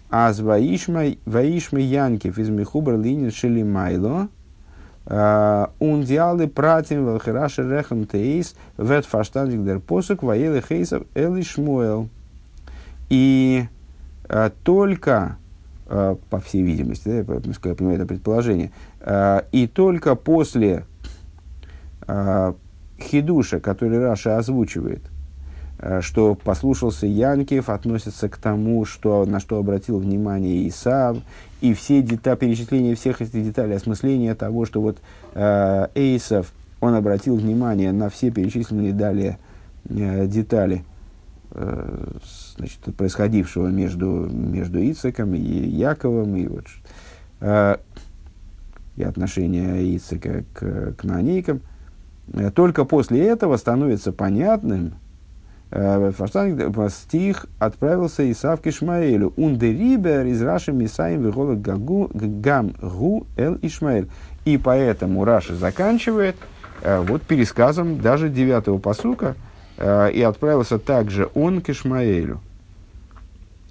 Аз 0.10 0.39
ваишма, 0.39 1.15
ваишма 1.25 1.79
янкев 1.79 2.38
из 2.38 2.49
михубр 2.49 2.97
линин 2.97 3.31
шелимайло. 3.31 4.29
Ундиалы 5.07 6.47
пратим 6.47 7.05
велхераши 7.05 7.61
рехам 7.61 8.05
тейс 8.05 8.55
вет 8.77 9.05
фаштандик 9.05 9.63
дер 9.63 9.79
посук 9.79 10.23
ваелы 10.23 10.63
хейсов 10.67 11.03
эли 11.13 11.43
шмуэл. 11.43 12.09
И 13.09 13.65
а, 14.27 14.51
только, 14.63 15.37
а, 15.87 16.17
по 16.29 16.39
всей 16.39 16.63
видимости, 16.63 17.07
да, 17.07 17.15
я, 17.15 17.23
я 17.23 17.75
понимаю 17.75 17.97
это 17.99 18.07
предположение, 18.07 18.71
а, 19.01 19.45
и 19.51 19.67
только 19.67 20.15
после 20.15 20.85
хидуша, 22.99 23.59
который 23.59 23.99
Раша 23.99 24.37
озвучивает, 24.37 25.01
что 26.02 26.36
послушался 26.36 27.06
Янкев, 27.06 27.69
относится 27.69 28.30
к 28.30 28.38
тому, 28.38 28.86
что, 28.86 29.26
на 29.26 29.39
что 29.39 29.58
обратил 29.58 30.00
внимание 30.00 30.67
Исав, 30.67 31.17
и 31.62 31.74
все 31.74 32.02
детали, 32.02 32.38
перечисление 32.38 32.95
всех 32.95 33.21
этих 33.21 33.43
деталей, 33.43 33.76
осмысление 33.76 34.36
того, 34.36 34.65
что 34.65 34.82
вот 34.82 34.98
э, 35.34 35.88
Эйсов, 35.95 36.52
он 36.82 36.93
обратил 36.95 37.36
внимание 37.36 37.91
на 37.91 38.10
все 38.10 38.32
перечисленные 38.32 38.93
далее 38.93 39.39
э, 39.89 40.28
детали 40.28 40.84
э, 41.52 42.08
значит, 42.58 42.80
происходившего 42.95 43.67
между, 43.67 44.06
между 44.06 44.80
Ицеком 44.80 45.34
и 45.34 45.39
Яковом, 45.39 46.36
и, 46.36 46.48
вот, 46.48 46.65
э, 47.39 47.78
и 48.98 49.04
отношения 49.04 49.95
Ицека 49.95 50.43
к, 50.54 50.93
к 50.98 51.04
нанейкам. 51.04 51.62
Э, 52.34 52.52
только 52.52 52.86
после 52.86 53.26
этого 53.26 53.58
становится 53.58 54.12
понятным, 54.12 54.88
э, 54.88 55.04
стих 56.89 57.45
отправился 57.60 58.30
Исав 58.32 58.62
к 58.62 58.67
Ишмаэлю. 58.67 59.34
Ундерибер 59.36 60.25
из 60.25 60.41
Раши 60.41 60.71
Мисаем 60.71 61.23
вигола 61.23 61.56
гам 61.56 62.73
гу 62.82 63.28
эл 63.38 63.58
Ишмаэль. 63.62 64.08
И 64.45 64.58
поэтому 64.58 65.25
Раши 65.25 65.56
заканчивает 65.56 66.36
э, 66.82 67.01
вот 67.01 67.23
пересказом 67.23 67.99
даже 67.99 68.30
девятого 68.30 68.78
посука, 68.78 69.36
и 69.78 70.21
отправился 70.25 70.80
также 70.80 71.30
он 71.34 71.60
к 71.60 71.69
Ишмаэлю. 71.69 72.39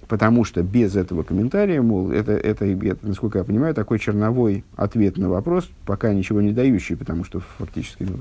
Потому 0.07 0.43
что 0.43 0.61
без 0.61 0.95
этого 0.95 1.23
комментария, 1.23 1.81
мол, 1.81 2.11
это, 2.11 2.33
это, 2.33 2.65
это, 2.65 3.07
насколько 3.07 3.39
я 3.39 3.43
понимаю, 3.43 3.73
такой 3.73 3.97
черновой 3.97 4.63
ответ 4.75 5.17
на 5.17 5.29
вопрос, 5.29 5.67
пока 5.87 6.13
ничего 6.13 6.41
не 6.41 6.51
дающий, 6.51 6.95
потому 6.95 7.23
что 7.23 7.39
фактически 7.39 8.03
ну, 8.03 8.19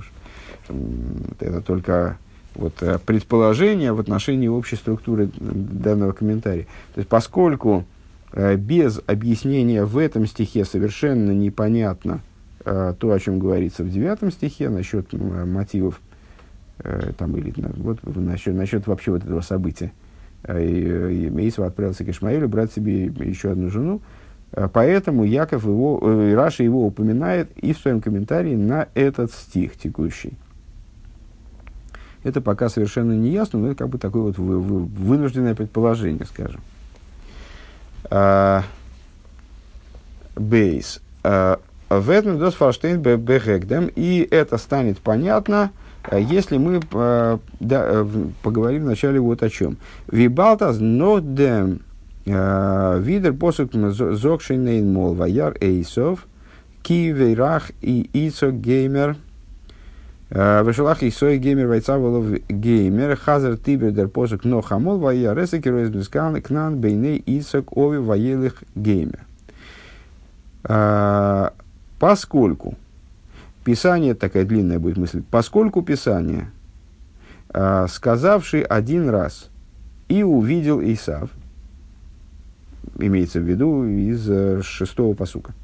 это 1.40 1.60
только 1.60 2.16
вот, 2.54 2.74
э, 2.82 2.98
предположение 3.04 3.92
в 3.92 4.00
отношении 4.00 4.48
общей 4.48 4.76
структуры 4.76 5.28
данного 5.38 6.12
комментария. 6.12 6.64
То 6.94 6.98
есть, 7.00 7.08
поскольку 7.08 7.84
э, 8.32 8.56
без 8.56 9.00
объяснения 9.06 9.84
в 9.84 9.98
этом 9.98 10.26
стихе 10.26 10.64
совершенно 10.64 11.32
непонятно 11.32 12.20
э, 12.64 12.94
то, 12.98 13.12
о 13.12 13.18
чем 13.18 13.38
говорится 13.38 13.82
в 13.82 13.90
девятом 13.90 14.30
стихе 14.30 14.68
насчет 14.68 15.12
мотивов, 15.12 16.00
там, 17.18 17.36
или 17.36 17.54
вот, 17.76 18.00
насчет, 18.16 18.52
насчет 18.54 18.88
вообще 18.88 19.12
вот 19.12 19.22
этого 19.22 19.42
события, 19.42 19.92
Э, 20.46 21.10
и 21.10 21.48
Исав 21.48 21.66
отправился 21.66 22.04
к 22.04 22.08
Ишмаилю 22.08 22.48
брать 22.48 22.72
себе 22.72 23.06
еще 23.06 23.52
одну 23.52 23.70
жену. 23.70 24.00
Поэтому 24.72 25.24
Яков 25.24 25.64
его, 25.64 25.98
Раша 26.32 26.62
его 26.62 26.86
упоминает 26.86 27.50
и 27.56 27.72
в 27.72 27.78
своем 27.78 28.00
комментарии 28.00 28.54
на 28.54 28.86
этот 28.94 29.32
стих 29.32 29.76
текущий. 29.76 30.34
Это 32.24 32.40
пока 32.40 32.68
совершенно 32.68 33.12
не 33.12 33.30
ясно, 33.30 33.60
но 33.60 33.68
это 33.68 33.76
как 33.76 33.88
бы 33.88 33.98
такое 33.98 34.22
вот 34.22 34.38
вынужденное 34.38 35.54
предположение, 35.54 36.26
скажем. 36.26 36.60
Бейс. 40.36 41.00
В 41.22 42.10
этом 42.10 42.38
дос 42.38 42.54
фарштейн 42.54 43.00
бегегдем, 43.00 43.88
и 43.94 44.26
это 44.30 44.58
станет 44.58 44.98
понятно, 44.98 45.70
а 46.02 46.18
если 46.18 46.58
мы 46.58 46.80
э, 46.92 47.38
да, 47.60 47.84
э, 47.86 48.06
поговорим 48.42 48.84
вначале 48.84 49.20
вот 49.20 49.42
о 49.42 49.48
чем. 49.48 49.78
Вибалтас 50.10 50.78
нодем 50.78 51.80
э, 52.26 53.00
видер 53.00 53.32
посук 53.32 53.72
зокшейнейн 53.72 54.92
мол 54.92 55.14
ваяр 55.14 55.56
эйсов 55.60 56.26
кивейрах 56.82 57.70
и 57.80 58.08
ицо 58.12 58.50
геймер 58.50 59.16
Вешалах 60.30 61.02
и 61.02 61.10
сой 61.10 61.38
геймер 61.38 61.68
вайцаволов 61.68 62.26
геймер 62.48 63.16
хазар 63.16 63.56
тибер 63.56 63.92
дер 63.92 64.08
посук 64.08 64.44
но 64.44 64.62
хамол 64.62 64.98
ваяр 64.98 65.38
эсекер 65.44 65.84
измискан 65.84 66.40
кнан 66.42 66.78
бейней 66.78 67.22
ицок 67.26 67.76
ови 67.76 67.98
ваелых 67.98 68.64
геймер. 68.74 69.20
Поскольку 71.98 72.74
Писание, 73.64 74.14
такая 74.14 74.44
длинная 74.44 74.78
будет 74.78 74.98
мысль, 74.98 75.22
поскольку 75.30 75.80
Писание, 75.82 76.50
э, 77.52 77.86
сказавший 77.88 78.60
один 78.60 79.08
раз 79.08 79.48
и 80.08 80.22
увидел 80.22 80.82
Исав, 80.82 81.30
имеется 82.98 83.40
в 83.40 83.44
виду 83.44 83.86
из 83.86 84.28
э, 84.28 84.60
шестого 84.62 85.14
посука, 85.14 85.52
э, 85.52 85.63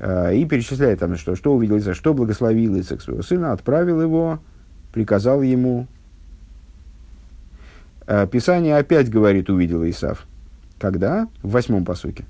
и 0.00 0.44
перечисляет 0.44 0.98
там, 0.98 1.16
что, 1.16 1.36
что 1.36 1.54
увидел 1.54 1.78
Исав, 1.78 1.96
что 1.96 2.14
благословил 2.14 2.78
Исаак 2.80 3.00
своего 3.00 3.22
сына, 3.22 3.52
отправил 3.52 4.00
его, 4.02 4.40
приказал 4.92 5.42
ему. 5.42 5.86
Э, 8.06 8.26
Писание 8.26 8.76
опять 8.76 9.08
говорит, 9.08 9.48
увидел 9.48 9.84
Исав. 9.88 10.26
Когда? 10.78 11.28
В 11.42 11.50
восьмом 11.50 11.84
посуке 11.84 12.24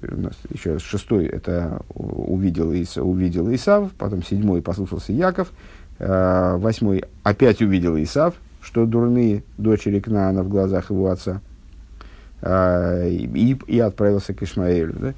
у 0.00 0.20
нас 0.20 0.34
еще 0.52 0.78
шестой 0.78 1.26
это 1.26 1.82
увидел, 1.94 2.72
Иса, 2.72 3.02
увидел 3.02 3.52
Исав, 3.54 3.90
потом 3.92 4.22
седьмой 4.22 4.62
послушался 4.62 5.12
Яков, 5.12 5.52
э, 5.98 6.56
восьмой 6.56 7.04
опять 7.22 7.60
увидел 7.60 7.96
Исав, 8.02 8.34
что 8.60 8.86
дурные 8.86 9.42
дочери 9.58 10.00
Кнаана 10.00 10.42
в 10.42 10.48
глазах 10.48 10.90
его 10.90 11.10
отца, 11.10 11.40
э, 12.40 13.10
и, 13.10 13.56
и 13.66 13.78
отправился 13.78 14.34
к 14.34 14.42
Ишмаэлю. 14.42 14.94
Да? 14.98 15.14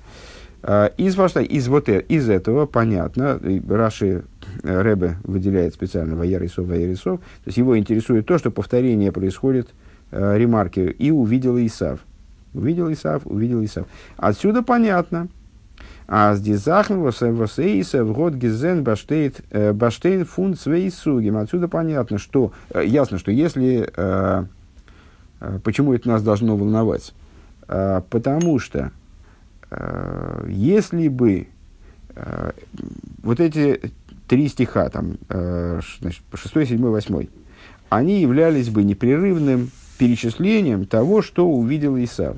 Э, 0.66 0.88
из, 0.96 1.14
из, 1.16 1.68
вот, 1.68 1.88
из 1.88 2.29
этого 2.29 2.64
понятно, 2.64 3.38
Раши 3.68 4.24
Ребе 4.62 5.16
выделяет 5.22 5.74
специально 5.74 6.16
Ваярисов, 6.16 6.66
Ваярисов, 6.66 7.20
то 7.20 7.46
есть 7.46 7.59
его 7.59 7.79
интересует 7.79 8.27
то, 8.27 8.38
что 8.38 8.50
повторение 8.50 9.12
происходит 9.12 9.68
ремарки, 10.11 10.81
и 10.81 11.11
увидел 11.11 11.59
Исав. 11.59 12.00
Увидел 12.55 12.90
Исав, 12.92 13.22
увидел 13.27 13.62
Исав. 13.64 13.87
Отсюда 14.16 14.62
понятно. 14.62 15.29
А 16.07 16.35
с 16.35 16.40
дизахн 16.40 16.94
восейса 16.94 18.05
в 18.05 18.12
год 18.12 18.35
гизен 18.35 18.85
баштейт 18.85 19.40
э, 19.50 19.72
баштейт 19.72 20.29
фунт 20.29 20.61
своей 20.61 20.90
сугим. 20.90 21.37
Отсюда 21.37 21.66
понятно, 21.66 22.18
что 22.18 22.53
э, 22.70 22.85
ясно, 22.85 23.18
что 23.18 23.31
если 23.31 23.88
э, 23.96 24.44
почему 25.62 25.94
это 25.94 26.09
нас 26.09 26.22
должно 26.22 26.57
волновать, 26.57 27.12
потому 27.66 28.59
что 28.59 28.92
если 30.49 31.09
бы 31.09 31.49
вот 33.23 33.41
эти 33.41 33.93
три 34.29 34.49
стиха, 34.49 34.89
там, 34.89 35.19
значит, 35.29 36.23
6, 36.33 36.69
7, 36.69 36.79
8, 36.79 37.27
они 37.89 38.21
являлись 38.21 38.71
бы 38.71 38.85
непрерывным 38.85 39.71
перечислением 39.99 40.87
того, 40.87 41.23
что 41.23 41.49
увидел 41.49 41.97
Исав, 41.97 42.37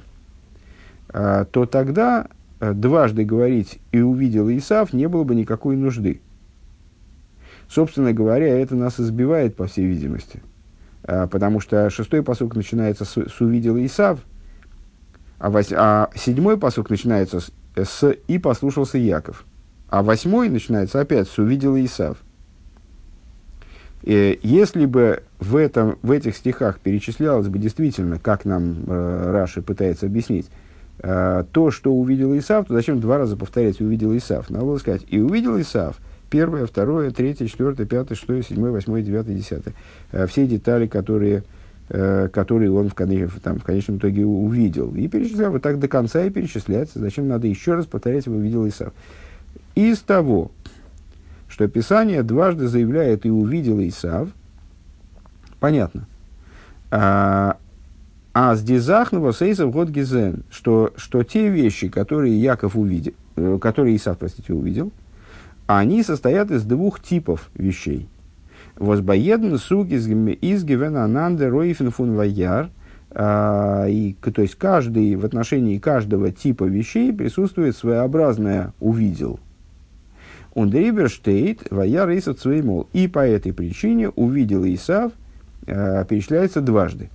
а, 1.09 1.44
то 1.44 1.66
тогда 1.66 2.29
э, 2.61 2.72
дважды 2.72 3.25
говорить 3.25 3.79
«и 3.92 4.01
увидел 4.01 4.51
Исав» 4.51 4.92
не 4.92 5.09
было 5.09 5.25
бы 5.25 5.35
никакой 5.35 5.77
нужды. 5.77 6.20
Собственно 7.68 8.12
говоря, 8.12 8.46
это 8.46 8.77
нас 8.77 9.01
избивает, 9.01 9.57
по 9.57 9.66
всей 9.66 9.87
видимости. 9.87 10.40
Потому 11.03 11.61
что 11.61 11.88
шестой 11.90 12.22
посок 12.22 12.55
начинается 12.55 13.05
с, 13.05 13.16
с 13.16 13.40
«увидел 13.40 13.77
Исав», 13.79 14.20
а, 15.38 15.51
вось, 15.51 15.72
а 15.72 16.11
седьмой 16.14 16.59
посок 16.59 16.90
начинается 16.90 17.40
с, 17.40 17.51
с 17.77 18.14
«и 18.29 18.38
послушался 18.38 18.99
Яков», 18.99 19.44
а 19.88 20.03
восьмой 20.03 20.49
начинается 20.49 21.01
опять 21.01 21.29
с 21.29 21.38
«увидел 21.38 21.77
Исав». 21.77 22.18
Если 24.03 24.87
бы 24.87 25.25
в, 25.40 25.57
этом, 25.57 25.99
в 26.03 26.12
этих 26.12 26.37
стихах 26.37 26.79
перечислялось 26.79 27.49
бы 27.49 27.59
действительно, 27.59 28.20
как 28.20 28.44
нам 28.44 28.85
э, 28.87 29.31
Раши 29.33 29.62
пытается 29.62 30.07
объяснить, 30.07 30.46
э, 31.01 31.44
то, 31.51 31.72
что 31.72 31.92
увидел 31.92 32.37
Исав, 32.38 32.66
то 32.66 32.75
зачем 32.75 33.01
два 33.01 33.18
раза 33.18 33.37
повторять 33.37 33.81
«увидел 33.81 34.16
Исав»? 34.16 34.49
Надо 34.49 34.64
было 34.64 34.79
сказать 34.79 35.03
«и 35.09 35.18
увидел 35.18 35.61
Исав», 35.61 35.96
первое, 36.31 36.66
второе, 36.66 37.11
третье, 37.11 37.46
четвертое, 37.46 37.85
пятое, 37.85 38.16
шестое, 38.16 38.42
седьмое, 38.42 38.70
восьмое, 38.70 39.03
девятое, 39.03 39.35
десятое. 39.35 39.75
Э, 40.12 40.27
все 40.29 40.46
детали, 40.46 40.87
которые, 40.87 41.42
э, 41.88 42.29
которые 42.33 42.72
он 42.72 42.88
в, 42.88 42.94
там, 42.94 43.59
в 43.59 43.64
конечном 43.64 43.99
итоге 43.99 44.25
увидел. 44.25 44.94
И 44.94 45.09
перечислял 45.09 45.53
вот 45.53 45.62
так 45.62 45.79
до 45.79 45.88
конца 45.88 46.25
и 46.25 46.31
перечисляется. 46.31 46.99
Зачем 46.99 47.29
надо 47.29 47.46
еще 47.46 47.75
раз 47.75 47.87
повторять 47.87 48.27
«увидел 48.27 48.66
Исав». 48.68 48.92
Из 49.75 49.99
того, 50.01 50.51
что 51.49 51.68
Писание 51.68 52.22
дважды 52.22 52.68
заявляет 52.68 53.27
«и 53.27 53.31
увидел 53.31 53.81
Исав», 53.81 54.29
понятно. 55.61 56.07
А, 56.90 57.57
а 58.33 58.55
с 58.55 58.62
Дизахнова 58.62 59.33
Сейсов 59.33 59.70
год 59.70 59.88
Гизен, 59.88 60.44
что, 60.51 60.92
что 60.96 61.22
те 61.22 61.49
вещи, 61.49 61.88
которые 61.88 62.40
Яков 62.40 62.77
увидел, 62.77 63.12
э, 63.37 63.59
которые 63.61 63.96
Исав, 63.96 64.18
простите, 64.18 64.53
увидел, 64.53 64.92
они 65.66 66.03
состоят 66.03 66.51
из 66.51 66.64
двух 66.64 67.01
типов 67.01 67.51
вещей. 67.55 68.09
Возбоеден 68.76 69.58
суг 69.58 69.88
из 69.88 70.06
гивенананде 70.64 71.48
ройфен 71.48 71.90
фун 71.90 72.14
ваяр, 72.14 72.70
а, 73.10 73.86
и, 73.86 74.14
то 74.14 74.42
есть 74.42 74.56
каждый, 74.56 75.16
в 75.16 75.24
отношении 75.24 75.78
каждого 75.78 76.30
типа 76.30 76.64
вещей 76.64 77.12
присутствует 77.12 77.76
своеобразное 77.76 78.74
«увидел», 78.78 79.40
он 80.56 80.70
дриберштейт 80.70 81.70
ваяр 81.70 82.10
Исав 82.16 82.38
Цвеймол. 82.38 82.88
И 82.94 83.08
по 83.08 83.18
этой 83.18 83.52
причине 83.52 84.08
увидел 84.08 84.64
Исав 84.64 85.12
э, 85.66 86.04
перечисляется 86.08 86.62
дважды. 86.62 87.10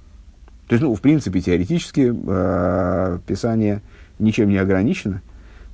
То 0.68 0.76
есть, 0.76 0.84
ну, 0.84 0.94
в 0.94 1.02
принципе, 1.02 1.42
теоретически 1.42 2.14
э, 2.16 3.20
Писание 3.26 3.82
ничем 4.20 4.50
не 4.50 4.58
ограничено. 4.58 5.24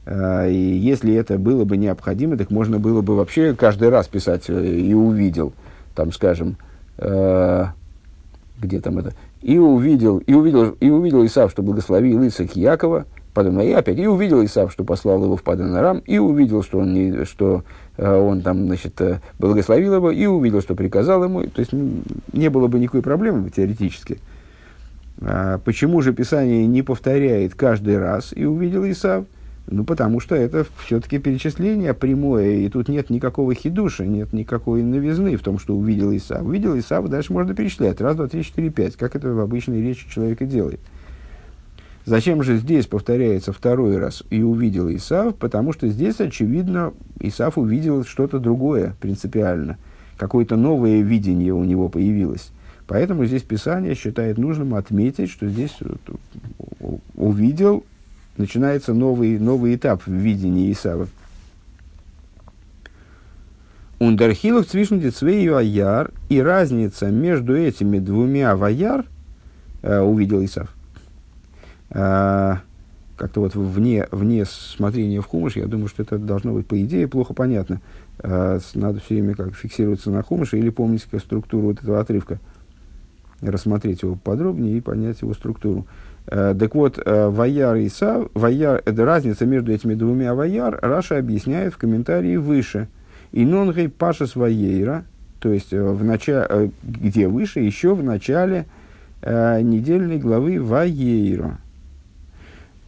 И 0.10 0.80
если 0.82 1.14
это 1.16 1.38
было 1.38 1.66
бы 1.66 1.76
необходимо, 1.76 2.38
так 2.38 2.50
можно 2.50 2.80
было 2.80 3.02
бы 3.02 3.18
вообще 3.18 3.54
каждый 3.54 3.90
раз 3.90 4.08
писать 4.08 4.46
э, 4.48 4.66
и 4.66 4.94
увидел. 4.94 5.52
Там, 5.98 6.14
скажем, 6.14 6.56
э, 7.00 7.66
где 8.62 8.80
там 8.80 9.00
это? 9.00 9.14
И 9.42 9.58
увидел, 9.58 10.20
и 10.20 10.34
увидел, 10.34 10.78
и 10.80 10.90
увидел 10.90 11.26
Исав, 11.26 11.52
что 11.52 11.62
благословил 11.62 12.26
Исаак 12.26 12.56
Якова– 12.56 13.06
Потом, 13.38 13.62
и 13.62 13.72
опять, 13.72 14.00
и 14.00 14.08
увидел 14.08 14.44
Исав, 14.44 14.72
что 14.72 14.84
послал 14.84 15.24
его 15.24 15.38
в 15.38 15.44
Паданарам, 15.44 16.00
и 16.00 16.18
увидел, 16.18 16.64
что 16.64 16.80
он, 16.80 16.92
не, 16.92 17.24
что, 17.26 17.64
э, 17.96 18.12
он 18.12 18.42
там, 18.42 18.66
значит, 18.66 19.00
э, 19.00 19.20
благословил 19.38 19.94
его, 19.94 20.10
и 20.10 20.26
увидел, 20.26 20.60
что 20.60 20.74
приказал 20.74 21.24
ему. 21.24 21.44
То 21.44 21.60
есть, 21.60 21.72
не 22.34 22.50
было 22.50 22.66
бы 22.66 22.80
никакой 22.80 23.04
проблемы 23.04 23.52
теоретически. 23.52 24.18
А 25.22 25.60
почему 25.60 26.02
же 26.02 26.14
Писание 26.14 26.66
не 26.66 26.82
повторяет 26.82 27.54
каждый 27.54 28.00
раз 28.00 28.34
и 28.36 28.44
увидел 28.44 28.90
Исав? 28.90 29.26
Ну, 29.70 29.84
потому 29.84 30.22
что 30.22 30.34
это 30.34 30.66
все-таки 30.86 31.20
перечисление 31.20 31.94
прямое, 31.94 32.56
и 32.56 32.70
тут 32.70 32.88
нет 32.88 33.10
никакого 33.10 33.54
хидуша, 33.54 34.06
нет 34.06 34.32
никакой 34.32 34.82
новизны 34.82 35.36
в 35.36 35.42
том, 35.42 35.60
что 35.60 35.76
увидел 35.76 36.16
Исав. 36.16 36.46
Увидел 36.46 36.78
Исав, 36.80 37.08
дальше 37.10 37.34
можно 37.34 37.54
перечислять. 37.54 38.00
Раз, 38.00 38.16
два, 38.16 38.28
три, 38.28 38.44
четыре, 38.44 38.70
пять, 38.70 38.96
как 38.96 39.18
это 39.18 39.34
в 39.34 39.40
обычной 39.42 39.82
речи 39.82 40.10
человека 40.10 40.46
делает. 40.46 40.80
Зачем 42.06 42.42
же 42.44 42.56
здесь 42.56 42.88
повторяется 42.88 43.52
второй 43.52 43.98
раз 43.98 44.24
«и 44.30 44.42
увидел 44.42 44.90
Исав»? 44.90 45.36
Потому 45.36 45.74
что 45.74 45.90
здесь, 45.90 46.22
очевидно, 46.22 46.94
Исав 47.20 47.58
увидел 47.58 48.06
что-то 48.06 48.40
другое 48.40 48.96
принципиально. 49.02 49.78
Какое-то 50.16 50.56
новое 50.56 51.02
видение 51.02 51.54
у 51.54 51.66
него 51.66 51.90
появилось. 51.90 52.52
Поэтому 52.88 53.26
здесь 53.26 53.42
Писание 53.42 53.94
считает 53.96 54.38
нужным 54.38 54.76
отметить, 54.76 55.30
что 55.30 55.50
здесь 55.50 55.78
увидел, 57.18 57.84
начинается 58.38 58.94
новый, 58.94 59.40
новый 59.40 59.76
этап 59.76 60.04
в 60.06 60.12
видении 60.12 60.72
Исава. 60.72 61.08
Ундерхилов 64.00 64.68
цвишнути 64.68 65.10
цвею 65.10 65.58
аяр, 65.58 66.12
и 66.30 66.40
разница 66.40 67.08
между 67.08 67.58
этими 67.58 67.98
двумя 67.98 68.56
ваяр, 68.56 69.06
э, 69.82 70.00
увидел 70.00 70.44
Исав, 70.46 70.70
а, 71.90 72.60
как-то 73.16 73.42
вот 73.42 73.56
вне, 73.56 74.08
вне 74.12 74.46
смотрения 74.46 75.20
в 75.22 75.26
хумыш, 75.26 75.56
я 75.56 75.66
думаю, 75.66 75.88
что 75.88 76.04
это 76.04 76.20
должно 76.20 76.54
быть, 76.54 76.68
по 76.68 76.80
идее, 76.80 77.08
плохо 77.08 77.34
понятно. 77.34 77.82
А, 78.20 78.60
надо 78.76 79.00
все 79.00 79.16
время 79.16 79.34
как 79.34 79.56
фиксироваться 79.56 80.12
на 80.12 80.22
хумыше 80.22 80.60
или 80.60 80.70
помнить 80.70 81.02
структуру 81.02 81.70
вот 81.70 81.82
этого 81.82 82.00
отрывка, 82.00 82.40
рассмотреть 83.42 84.04
его 84.04 84.16
подробнее 84.16 84.78
и 84.78 84.82
понять 84.82 85.22
его 85.22 85.34
структуру. 85.34 85.88
А, 85.88 86.07
так 86.30 86.76
вот, 86.76 87.00
а, 87.06 87.30
ваяр 87.30 87.76
и 87.76 87.88
са, 87.88 88.28
ваяр, 88.34 88.82
это 88.86 89.06
разница 89.06 89.46
между 89.46 89.72
этими 89.72 89.94
двумя 89.94 90.36
ваяр, 90.36 90.78
Раша 90.82 91.18
объясняет 91.18 91.74
в 91.74 91.78
комментарии 91.78 92.36
выше. 92.36 92.90
И 93.32 93.46
нонгей 93.46 93.88
паша 93.90 94.28
своейра, 94.28 95.06
то 95.40 95.52
есть 95.52 95.72
э, 95.72 95.82
в 95.82 96.04
начале, 96.04 96.48
э, 96.50 96.70
где 96.84 97.28
выше, 97.28 97.60
еще 97.60 97.94
в 97.94 98.04
начале 98.04 98.66
э, 99.22 99.62
недельной 99.62 100.18
главы 100.18 100.62
Ваейра. 100.62 101.60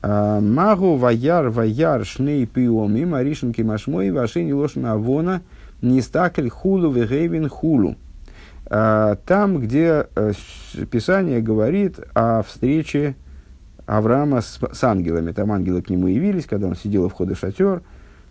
Магу 0.01 0.95
ваяр 0.95 1.49
ваяр 1.49 2.05
шней 2.05 2.45
пиоми 2.45 3.03
маришенки 3.03 3.61
машмой 3.61 4.11
вашини 4.11 4.53
лошана 4.53 4.93
авона 4.93 5.41
нистакль 5.81 6.47
хулу 6.47 6.89
вегейвин 6.89 7.49
хулу. 7.49 7.97
Там, 8.69 9.57
где 9.57 10.07
э, 10.15 10.31
Писание 10.89 11.41
говорит 11.41 11.99
о 12.13 12.43
встрече 12.43 13.15
Авраама 13.97 14.41
с, 14.41 14.59
с 14.71 14.83
ангелами. 14.83 15.31
Там 15.31 15.51
ангелы 15.51 15.81
к 15.81 15.89
нему 15.89 16.07
явились, 16.07 16.45
когда 16.45 16.67
он 16.67 16.75
сидел 16.75 17.05
у 17.05 17.09
входа 17.09 17.35
в 17.35 17.39
шатер, 17.39 17.81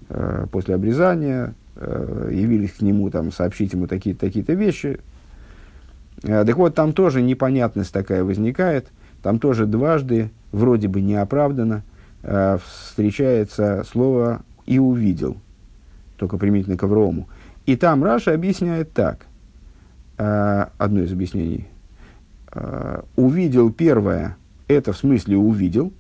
э, 0.09 0.47
после 0.51 0.75
обрезания, 0.75 1.55
э, 1.77 2.31
явились 2.33 2.73
к 2.73 2.81
нему 2.81 3.11
там, 3.11 3.33
сообщить 3.33 3.73
ему 3.73 3.87
такие-то 3.87 4.21
такие 4.21 4.45
вещи. 4.45 5.01
Так 6.21 6.57
вот, 6.57 6.75
там 6.75 6.93
тоже 6.93 7.23
непонятность 7.23 7.93
такая 7.93 8.25
возникает. 8.25 8.89
Там 9.23 9.39
тоже 9.39 9.67
дважды 9.67 10.31
вроде 10.53 10.89
бы 10.89 11.01
неоправданно, 11.01 11.83
э, 12.23 12.59
встречается 12.65 13.85
слово 13.91 14.43
«и 14.67 14.79
увидел», 14.79 15.37
только 16.17 16.39
применительно 16.39 16.77
к 16.77 16.83
Аврому. 16.83 17.29
И 17.67 17.77
там 17.77 18.03
Раша 18.05 18.33
объясняет 18.33 18.93
так, 18.93 19.27
э, 20.17 20.67
одно 20.79 21.01
из 21.01 21.13
объяснений. 21.13 21.69
Э, 22.53 23.03
увидел 23.17 23.71
первое, 23.71 24.37
это 24.69 24.93
в 24.93 24.99
смысле 24.99 25.37
увидел, 25.37 25.93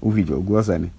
увидел 0.00 0.42
глазами, 0.42 0.90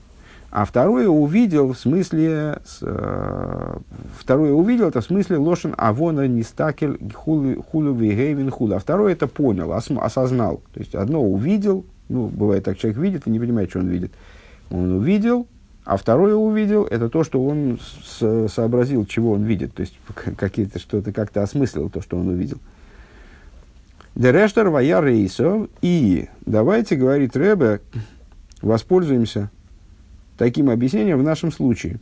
а 0.55 0.63
второе 0.63 1.09
увидел 1.09 1.73
в 1.73 1.77
смысле, 1.77 2.59
с, 2.65 2.79
э, 2.81 3.77
второе 4.17 4.53
увидел, 4.53 4.87
это 4.87 5.01
в 5.01 5.03
смысле 5.03 5.35
лошен 5.35 5.75
авона 5.77 6.29
нистакель 6.29 6.97
хулу 7.13 7.93
вейгейвин 7.93 8.49
хула. 8.51 8.77
А 8.77 8.79
второе 8.79 9.11
это 9.11 9.27
понял, 9.27 9.73
осознал. 9.73 10.61
То 10.73 10.79
есть 10.79 10.95
одно 10.95 11.21
увидел, 11.21 11.85
ну, 12.07 12.27
бывает 12.27 12.63
так, 12.63 12.77
человек 12.77 12.99
видит 12.99 13.27
и 13.27 13.31
не 13.31 13.39
понимает, 13.39 13.69
что 13.69 13.79
он 13.79 13.89
видит. 13.89 14.13
Он 14.71 14.93
увидел, 14.93 15.45
а 15.83 15.97
второе 15.97 16.35
увидел, 16.35 16.85
это 16.85 17.09
то, 17.09 17.25
что 17.25 17.45
он 17.45 17.77
сообразил, 18.47 19.05
чего 19.05 19.33
он 19.33 19.43
видит. 19.43 19.73
То 19.73 19.81
есть, 19.81 19.99
какие-то, 20.37 20.79
что-то 20.79 21.11
как-то 21.11 21.43
осмыслил 21.43 21.89
то, 21.89 22.01
что 22.01 22.17
он 22.17 22.29
увидел. 22.29 22.59
Дерештер 24.15 24.69
вая 24.69 25.01
рейсов. 25.01 25.69
И 25.81 26.29
давайте, 26.45 26.95
говорит 26.95 27.35
Ребе, 27.35 27.81
воспользуемся 28.61 29.51
таким 30.37 30.69
объяснением 30.69 31.19
в 31.19 31.23
нашем 31.23 31.51
случае. 31.51 31.99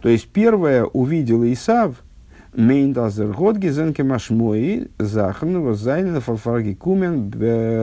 То 0.00 0.08
есть, 0.08 0.28
первое 0.28 0.84
увидел 0.84 1.44
Исав, 1.44 1.96
Мейндазер 2.56 3.32
год 3.32 3.56
гизенке 3.56 4.04
машмои 4.04 4.88
захн 4.98 5.58
возайнен 5.58 6.20
фарфарги 6.20 6.74
кумен 6.74 7.28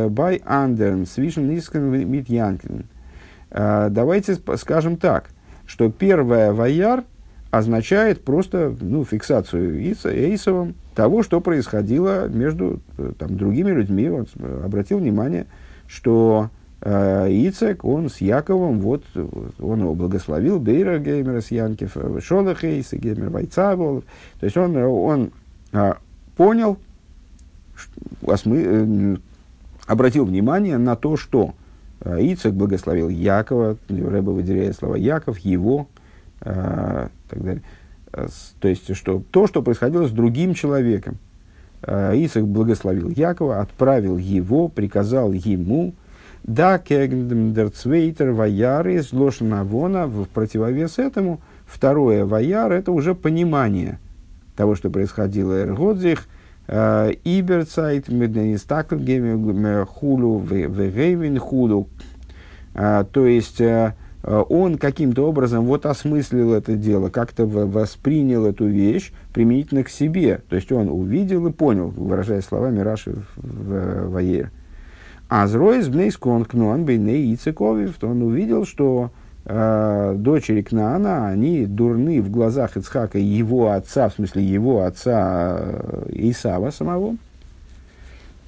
бай 0.09 0.41
андерн 0.45 1.05
свишен 1.05 1.49
нискен 1.49 2.09
мит 2.09 2.29
янклин. 2.29 2.85
Давайте 3.49 4.37
скажем 4.55 4.95
так, 4.95 5.29
что 5.65 5.91
первое 5.91 6.53
ваяр 6.53 7.03
означает 7.51 8.23
просто 8.23 8.73
ну, 8.79 9.03
фиксацию 9.03 9.77
Эйсовым 9.79 10.75
того, 10.95 11.21
что 11.21 11.41
происходило 11.41 12.27
между 12.29 12.79
там, 13.19 13.37
другими 13.37 13.71
людьми. 13.71 14.09
Он 14.09 14.25
обратил 14.63 14.99
внимание, 14.99 15.47
что 15.85 16.49
э, 16.81 17.27
Ицек, 17.29 17.83
он 17.83 18.09
с 18.09 18.21
Яковом, 18.21 18.79
вот, 18.79 19.03
он 19.59 19.81
его 19.81 19.93
благословил, 19.93 20.59
Бейра 20.59 20.97
Геймера 20.97 21.41
с 21.41 21.51
Янкев, 21.51 21.97
Шолахейса, 22.23 22.97
Геймер 22.97 23.29
Вайцавол. 23.29 24.03
То 24.39 24.45
есть 24.45 24.55
он, 24.55 24.77
он 24.77 25.31
а, 25.73 25.97
понял, 26.37 26.77
осмы, 28.25 28.63
э, 28.65 29.15
обратил 29.87 30.23
внимание 30.23 30.77
на 30.77 30.95
то, 30.95 31.17
что 31.17 31.53
э, 31.99 32.17
Ицек 32.21 32.53
благословил 32.53 33.09
Якова, 33.09 33.75
Рэба 33.89 34.31
выделяет 34.31 34.77
слова 34.77 34.95
Яков, 34.95 35.39
его, 35.39 35.87
э, 36.41 37.07
так 37.29 37.43
далее. 37.43 37.61
То 38.59 38.67
есть, 38.67 38.93
что 38.95 39.23
то, 39.31 39.47
что 39.47 39.61
происходило 39.61 40.05
с 40.05 40.11
другим 40.11 40.53
человеком. 40.53 41.17
Ицек 41.87 42.43
благословил 42.43 43.09
Якова, 43.09 43.61
отправил 43.61 44.17
его, 44.17 44.67
приказал 44.67 45.31
ему, 45.31 45.93
Да, 46.43 46.77
кегндерцвейтер 46.77 48.31
ваяр 48.31 48.87
из 48.89 49.13
вона 49.13 50.07
в 50.07 50.25
противовес 50.25 50.99
этому 50.99 51.39
второе 51.71 52.25
ваяр 52.25 52.71
это 52.73 52.91
уже 52.91 53.15
понимание 53.15 53.99
того, 54.55 54.75
что 54.75 54.89
происходило 54.89 55.53
Эргодзих, 55.53 56.27
э, 56.67 57.13
Иберцайт, 57.23 58.09
Меднистаклгеме, 58.09 59.85
Хулу, 59.85 60.39
Вегейвин, 60.39 61.39
Хулу. 61.39 61.87
Э, 62.73 63.05
то 63.11 63.25
есть, 63.25 63.61
э, 63.61 63.95
он 64.23 64.77
каким-то 64.77 65.27
образом 65.27 65.65
вот 65.65 65.85
осмыслил 65.85 66.53
это 66.53 66.75
дело, 66.75 67.09
как-то 67.09 67.45
воспринял 67.45 68.45
эту 68.45 68.67
вещь 68.67 69.11
применительно 69.33 69.83
к 69.83 69.89
себе. 69.89 70.41
То 70.49 70.55
есть 70.55 70.71
он 70.71 70.89
увидел 70.89 71.47
и 71.47 71.51
понял, 71.51 71.87
выражая 71.89 72.41
словами 72.41 72.79
Раши 72.79 73.13
в, 73.13 73.25
в, 73.37 74.09
в 74.09 74.17
Аере. 74.17 74.51
А 75.33 75.47
Зроис 75.47 75.87
Бнейскон 75.87 76.43
Кнуан 76.43 76.83
Бейней 76.83 77.33
Ицековив, 77.33 78.03
он 78.03 78.21
увидел, 78.21 78.65
что 78.65 79.11
э, 79.45 80.15
дочери 80.17 80.61
Кнаана, 80.61 81.29
они 81.29 81.65
дурны 81.65 82.21
в 82.21 82.29
глазах 82.29 82.75
Ицхака 82.75 83.17
его 83.17 83.71
отца, 83.71 84.09
в 84.09 84.15
смысле 84.15 84.43
его 84.43 84.83
отца 84.83 85.57
э, 85.57 86.09
Исава 86.09 86.71
самого. 86.71 87.15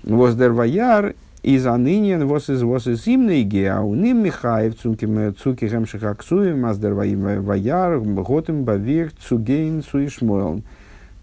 Воздерваяр 0.04 1.16
из 1.44 1.66
анынен 1.68 2.26
вос 2.26 2.50
из 2.50 2.64
вос 2.64 2.88
из 2.88 3.06
имнейге, 3.06 3.72
а 3.72 3.82
у 3.82 3.94
ним 3.96 4.24
Михаев 4.24 4.76
цуким 4.76 5.36
цукихем 5.36 5.86
шахаксуем, 5.86 6.66
аздерваяр 6.66 8.00
готем 8.00 8.64
бавир 8.64 9.12
цугейн 9.28 9.84
суишмойлн. 9.84 10.64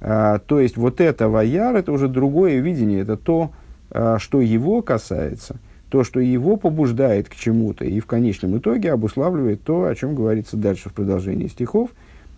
А, 0.02 0.38
то 0.38 0.60
есть 0.60 0.76
вот 0.76 1.00
это 1.00 1.28
ваяр, 1.28 1.74
это 1.74 1.90
уже 1.92 2.08
другое 2.08 2.60
видение, 2.60 3.00
это 3.00 3.16
то, 3.16 3.50
а, 3.90 4.18
что 4.18 4.42
его 4.42 4.82
касается, 4.82 5.56
то, 5.88 6.04
что 6.04 6.20
его 6.20 6.56
побуждает 6.56 7.28
к 7.28 7.34
чему-то, 7.34 7.84
и 7.84 8.00
в 8.00 8.06
конечном 8.06 8.58
итоге 8.58 8.92
обуславливает 8.92 9.62
то, 9.62 9.84
о 9.84 9.94
чем 9.94 10.14
говорится 10.14 10.56
дальше 10.56 10.90
в 10.90 10.94
продолжении 10.94 11.48
стихов, 11.48 11.90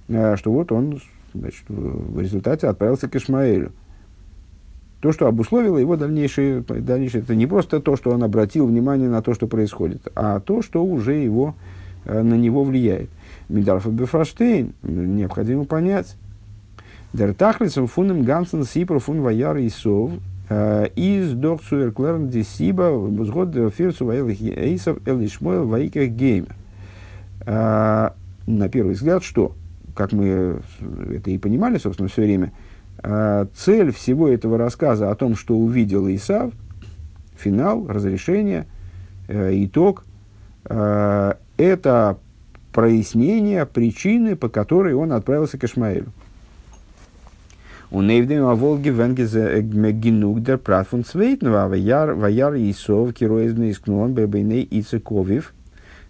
а, 0.08 0.36
что 0.36 0.52
вот 0.52 0.70
он 0.70 1.00
значит, 1.34 1.64
в 1.68 2.20
результате 2.20 2.68
отправился 2.68 3.08
к 3.08 3.16
Ишмаэлю. 3.16 3.72
То, 5.02 5.12
что 5.12 5.26
обусловило 5.26 5.76
его 5.76 5.96
дальнейшее, 5.96 6.60
дальнейшее, 6.60 7.22
это 7.22 7.34
не 7.34 7.46
просто 7.46 7.80
то, 7.80 7.96
что 7.96 8.12
он 8.12 8.22
обратил 8.22 8.66
внимание 8.66 9.10
на 9.10 9.20
то, 9.20 9.34
что 9.34 9.46
происходит, 9.46 10.00
а 10.14 10.40
то, 10.40 10.62
что 10.62 10.82
уже 10.82 11.14
его, 11.14 11.54
на 12.04 12.34
него 12.34 12.64
влияет. 12.64 13.10
Мидарфа 13.48 13.90
Бефраштейн 13.90 14.72
необходимо 14.82 15.64
понять. 15.64 16.16
Дертахлицем 17.12 17.88
фунем 17.88 18.22
гансен 18.22 18.64
сипр 18.64 19.00
фун 19.00 19.20
ваяр 19.20 19.58
и 19.58 19.68
сов 19.68 20.12
Э, 20.54 20.88
из 20.96 21.32
дох 21.32 21.62
цуэрклерн 21.62 22.28
дисиба 22.28 22.90
возгод 22.90 23.54
фирцу 23.74 24.04
ваэлых 24.04 24.38
эйсов 24.42 24.98
элишмоэл 25.06 25.66
ваиках 25.66 26.10
геймер. 26.10 26.54
Э, 27.46 28.10
на 28.46 28.68
первый 28.68 28.92
взгляд, 28.94 29.24
что, 29.24 29.54
как 29.94 30.12
мы 30.12 30.60
это 31.10 31.30
и 31.30 31.38
понимали, 31.38 31.78
собственно, 31.78 32.10
все 32.10 32.22
время, 32.22 32.46
э, 32.46 32.71
цель 33.54 33.92
всего 33.92 34.28
этого 34.28 34.58
рассказа 34.58 35.10
о 35.10 35.14
том, 35.14 35.36
что 35.36 35.56
увидел 35.56 36.08
Исав, 36.08 36.52
финал, 37.36 37.86
разрешение, 37.88 38.66
итог, 39.28 40.04
это 40.64 42.16
прояснение 42.72 43.66
причины, 43.66 44.36
по 44.36 44.48
которой 44.48 44.94
он 44.94 45.12
отправился 45.12 45.58
к 45.58 45.64
Ишмаэлю. 45.64 46.06
У 47.90 48.00
Нейвдем 48.00 48.46
Аволги 48.46 48.88
Венгезе 48.88 49.60
Генуг 49.60 50.42
дер 50.42 50.56
Прат 50.56 50.88
фун 50.88 51.04
Цвейтнова, 51.04 51.68
Ваяр, 51.68 52.14
Ваяр 52.14 52.54
Исов, 52.54 53.12
Кироизбный 53.12 53.72
Искнон, 53.72 54.14
Бебейней 54.14 54.66
Ицековив, 54.70 55.52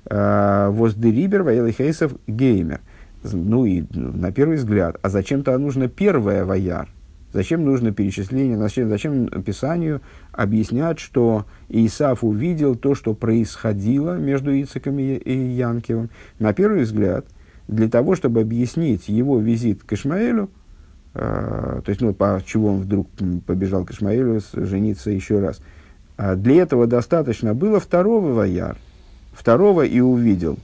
Воздерибер, 0.08 1.42
Ваялихейсов 1.42 2.14
Геймер. 2.28 2.80
Ну 3.22 3.64
и 3.64 3.84
на 3.92 4.32
первый 4.32 4.56
взгляд, 4.56 4.96
а 5.02 5.08
зачем-то 5.08 5.56
нужно 5.58 5.88
первое 5.88 6.44
Ваяр? 6.44 6.88
Зачем 7.32 7.64
нужно 7.64 7.92
перечисление, 7.92 8.58
зачем, 8.58 8.90
зачем 8.90 9.26
Писанию 9.42 10.02
объяснять, 10.32 10.98
что 10.98 11.46
Исаф 11.70 12.24
увидел 12.24 12.74
то, 12.74 12.94
что 12.94 13.14
происходило 13.14 14.18
между 14.18 14.52
Ицеком 14.52 14.98
и 14.98 15.32
Янкевым? 15.32 16.10
На 16.38 16.52
первый 16.52 16.82
взгляд, 16.82 17.24
для 17.68 17.88
того, 17.88 18.16
чтобы 18.16 18.42
объяснить 18.42 19.08
его 19.08 19.38
визит 19.38 19.82
к 19.82 19.92
Ишмаэлю– 19.94 20.50
а, 21.14 21.82
то 21.82 21.90
есть, 21.90 22.00
ну, 22.00 22.14
по 22.14 22.42
чего 22.44 22.68
он 22.68 22.80
вдруг 22.80 23.08
побежал 23.46 23.84
к 23.84 23.90
Ишмаилю 23.90 24.40
жениться 24.54 25.10
еще 25.10 25.40
раз. 25.40 25.60
А 26.16 26.36
для 26.36 26.62
этого 26.62 26.86
достаточно 26.86 27.54
было 27.54 27.80
второго 27.80 28.32
вояр, 28.32 28.76
второго 29.32 29.82
и 29.82 30.00
увидел. 30.00 30.58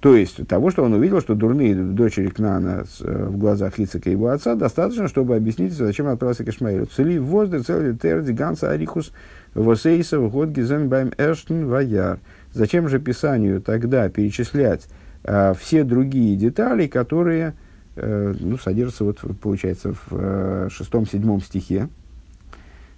То 0.00 0.14
есть, 0.14 0.46
того, 0.46 0.70
что 0.70 0.84
он 0.84 0.92
увидел, 0.92 1.20
что 1.20 1.34
дурные 1.34 1.74
дочери 1.74 2.28
Кнана 2.28 2.84
э, 3.00 3.26
в 3.28 3.36
глазах 3.36 3.80
Ицека 3.80 4.10
его 4.10 4.28
отца, 4.28 4.54
достаточно, 4.54 5.08
чтобы 5.08 5.34
объяснить, 5.34 5.72
зачем 5.72 6.06
отправился 6.06 6.44
к 6.44 6.48
Ишмаилу. 6.48 6.86
Цели 6.86 7.18
воздух, 7.18 7.66
цели 7.66 7.96
терди, 7.96 8.30
ганса 8.30 8.70
арихус, 8.70 9.12
восейсов, 9.54 10.30
год 10.30 10.50
гизен 10.50 10.88
байм 10.88 11.12
эрштен 11.18 11.66
ваяр. 11.66 12.20
Зачем 12.52 12.88
же 12.88 13.00
Писанию 13.00 13.60
тогда 13.60 14.08
перечислять 14.08 14.86
а, 15.24 15.52
все 15.54 15.82
другие 15.82 16.36
детали, 16.36 16.86
которые 16.86 17.54
Э, 18.00 18.32
ну, 18.38 18.56
содержится, 18.58 19.02
вот, 19.02 19.18
получается, 19.40 19.92
в 19.92 20.12
э, 20.12 20.68
шестом-седьмом 20.70 21.40
стихе, 21.40 21.88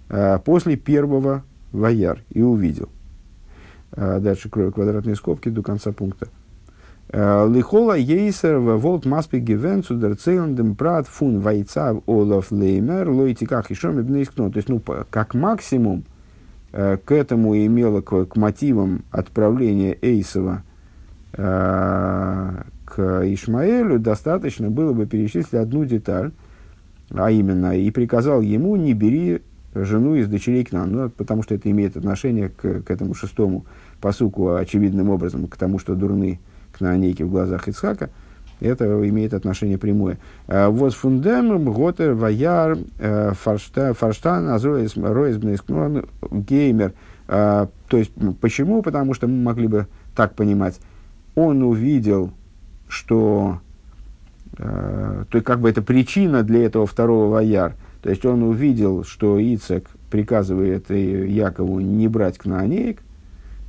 э, 0.09 0.37
после 0.45 0.77
первого 0.77 1.43
«вояр» 1.71 2.19
и 2.29 2.41
увидел. 2.41 2.89
Дальше 3.93 4.47
крою 4.47 4.71
квадратные 4.71 5.17
скобки 5.17 5.49
до 5.49 5.63
конца 5.63 5.91
пункта. 5.91 6.29
Лихола 7.13 7.97
ейсер 7.97 8.59
волт 8.59 9.05
маспи 9.05 9.39
гивен 9.39 9.83
цудерцейлендем 9.83 10.75
прат 10.75 11.07
фун 11.07 11.39
вайца 11.39 12.01
олаф 12.05 12.51
леймер 12.51 13.09
лойтиках 13.09 13.69
и 13.69 13.73
шоми 13.73 14.03
То 14.03 14.51
есть, 14.55 14.69
ну, 14.69 14.81
как 15.09 15.33
максимум, 15.33 16.05
к 16.71 17.11
этому 17.11 17.57
имело, 17.57 17.99
к, 17.99 18.25
к 18.25 18.35
мотивам 18.37 19.03
отправления 19.11 19.97
Эйсова 20.01 20.63
к 21.33 23.23
Ишмаэлю 23.23 23.99
достаточно 23.99 24.69
было 24.69 24.93
бы 24.93 25.05
перечислить 25.05 25.53
одну 25.53 25.85
деталь, 25.85 26.31
а 27.09 27.31
именно, 27.31 27.77
и 27.77 27.89
приказал 27.91 28.41
ему, 28.41 28.75
не 28.75 28.93
бери 28.93 29.41
жену 29.73 30.15
из 30.15 30.27
дочерей 30.27 30.65
к 30.65 30.71
нам, 30.73 30.91
ну, 30.91 31.09
потому 31.09 31.43
что 31.43 31.55
это 31.55 31.71
имеет 31.71 31.95
отношение 31.95 32.49
к, 32.49 32.81
к 32.83 32.91
этому 32.91 33.13
шестому 33.13 33.65
посуку, 34.01 34.55
очевидным 34.55 35.09
образом, 35.09 35.47
к 35.47 35.55
тому, 35.55 35.79
что 35.79 35.95
дурны 35.95 36.39
к 36.81 36.83
наанейке 36.83 37.23
в 37.23 37.29
глазах 37.29 37.67
Ицхака, 37.67 38.09
это 38.59 38.85
имеет 39.07 39.33
отношение 39.33 39.77
прямое. 39.77 40.17
А, 40.47 40.69
вот 40.69 40.93
фундем, 40.93 41.71
готер, 41.71 42.13
ваяр, 42.13 42.77
э, 42.99 43.33
фарштан, 43.33 44.49
азроис, 44.49 44.95
геймер. 46.31 46.93
А, 47.27 47.69
то 47.87 47.97
есть, 47.97 48.11
почему? 48.39 48.81
Потому 48.81 49.13
что 49.13 49.27
мы 49.27 49.41
могли 49.41 49.67
бы 49.67 49.87
так 50.15 50.35
понимать. 50.35 50.79
Он 51.35 51.63
увидел 51.63 52.33
что 52.91 53.59
э, 54.57 55.23
то 55.29 55.37
есть 55.37 55.45
как 55.45 55.61
бы 55.61 55.69
это 55.69 55.81
причина 55.81 56.43
для 56.43 56.65
этого 56.65 56.85
второго 56.85 57.31
вояр. 57.31 57.75
То 58.03 58.09
есть 58.09 58.25
он 58.25 58.43
увидел, 58.43 59.03
что 59.05 59.39
Ицек 59.39 59.87
приказывает 60.09 60.89
Якову 60.89 61.79
не 61.79 62.07
брать 62.09 62.37
кнаанеек 62.37 63.01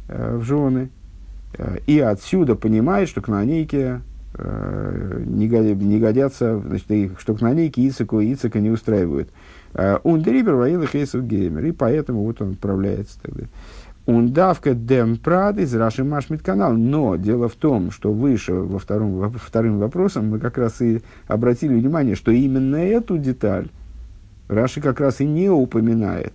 э, 0.08 0.36
в 0.36 0.42
жены, 0.42 0.88
э, 0.88 1.01
и 1.86 1.98
отсюда 2.00 2.54
понимает, 2.54 3.08
что 3.08 3.20
кнаанейки 3.20 4.00
э, 4.34 5.22
не, 5.26 5.98
годятся, 5.98 6.58
значит, 6.58 7.18
что 7.18 7.34
кнаанейки 7.34 7.80
Ицеку 7.80 8.20
и 8.20 8.32
Ицека 8.32 8.60
не 8.60 8.70
устраивают. 8.70 9.30
Ундерибер 10.02 10.54
воилых 10.54 10.94
геймер, 10.94 11.64
и 11.64 11.72
поэтому 11.72 12.24
вот 12.24 12.42
он 12.42 12.52
отправляется 12.52 13.18
тогда. 13.22 13.44
Ундавка 14.04 14.74
дем 14.74 15.16
прад 15.16 15.58
из 15.58 15.72
Раши 15.74 16.02
Машмит 16.02 16.42
канал. 16.42 16.72
Но 16.72 17.16
дело 17.16 17.48
в 17.48 17.54
том, 17.54 17.90
что 17.92 18.12
выше 18.12 18.52
во 18.52 18.78
втором, 18.78 19.14
во, 19.14 19.30
вторым 19.30 19.78
вопросом 19.78 20.28
мы 20.28 20.40
как 20.40 20.58
раз 20.58 20.80
и 20.80 21.02
обратили 21.28 21.74
внимание, 21.74 22.16
что 22.16 22.32
именно 22.32 22.76
эту 22.76 23.16
деталь 23.16 23.68
Раши 24.48 24.80
как 24.80 24.98
раз 24.98 25.20
и 25.20 25.24
не 25.24 25.48
упоминает. 25.48 26.32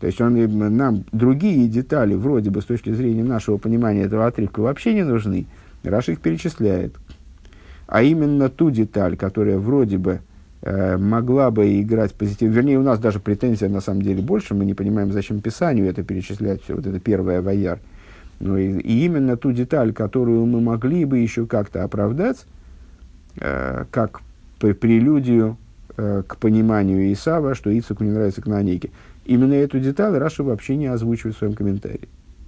То 0.00 0.06
есть 0.06 0.20
он, 0.20 0.34
нам 0.76 1.04
другие 1.12 1.68
детали, 1.68 2.14
вроде 2.14 2.50
бы 2.50 2.62
с 2.62 2.64
точки 2.64 2.92
зрения 2.92 3.22
нашего 3.22 3.58
понимания 3.58 4.02
этого 4.02 4.26
отрывка, 4.26 4.60
вообще 4.60 4.94
не 4.94 5.04
нужны. 5.04 5.46
Раши 5.84 6.12
их 6.12 6.20
перечисляет. 6.20 6.94
А 7.86 8.02
именно 8.02 8.48
ту 8.48 8.70
деталь, 8.70 9.16
которая 9.16 9.58
вроде 9.58 9.98
бы 9.98 10.20
Э, 10.62 10.98
могла 10.98 11.50
бы 11.50 11.80
играть 11.80 12.12
позитивно. 12.12 12.54
Вернее, 12.54 12.78
у 12.78 12.82
нас 12.82 12.98
даже 12.98 13.18
претензия 13.18 13.68
на 13.68 13.80
самом 13.80 14.02
деле 14.02 14.20
больше. 14.20 14.54
Мы 14.54 14.66
не 14.66 14.74
понимаем, 14.74 15.10
зачем 15.10 15.40
Писанию 15.40 15.88
это 15.88 16.02
перечислять, 16.02 16.62
все 16.62 16.74
вот 16.74 16.86
это 16.86 17.00
первое 17.00 17.40
вояр. 17.40 17.78
Ну, 18.40 18.58
и, 18.58 18.78
и 18.78 19.06
именно 19.06 19.36
ту 19.38 19.52
деталь, 19.52 19.94
которую 19.94 20.44
мы 20.44 20.60
могли 20.60 21.06
бы 21.06 21.18
еще 21.18 21.46
как-то 21.46 21.82
оправдать, 21.82 22.44
э, 23.36 23.84
как 23.90 24.20
прелюдию 24.58 25.56
э, 25.96 26.24
к 26.26 26.36
пониманию 26.36 27.10
Исава, 27.10 27.54
что 27.54 27.70
Ицеку 27.70 28.04
не 28.04 28.10
нравится 28.10 28.42
кнанейки. 28.42 28.90
Именно 29.30 29.54
эту 29.54 29.78
деталь 29.78 30.18
Раша 30.18 30.42
вообще 30.42 30.74
не 30.74 30.88
озвучивает 30.88 31.36
в 31.36 31.38
своем 31.38 31.54
комментарии. 31.54 32.08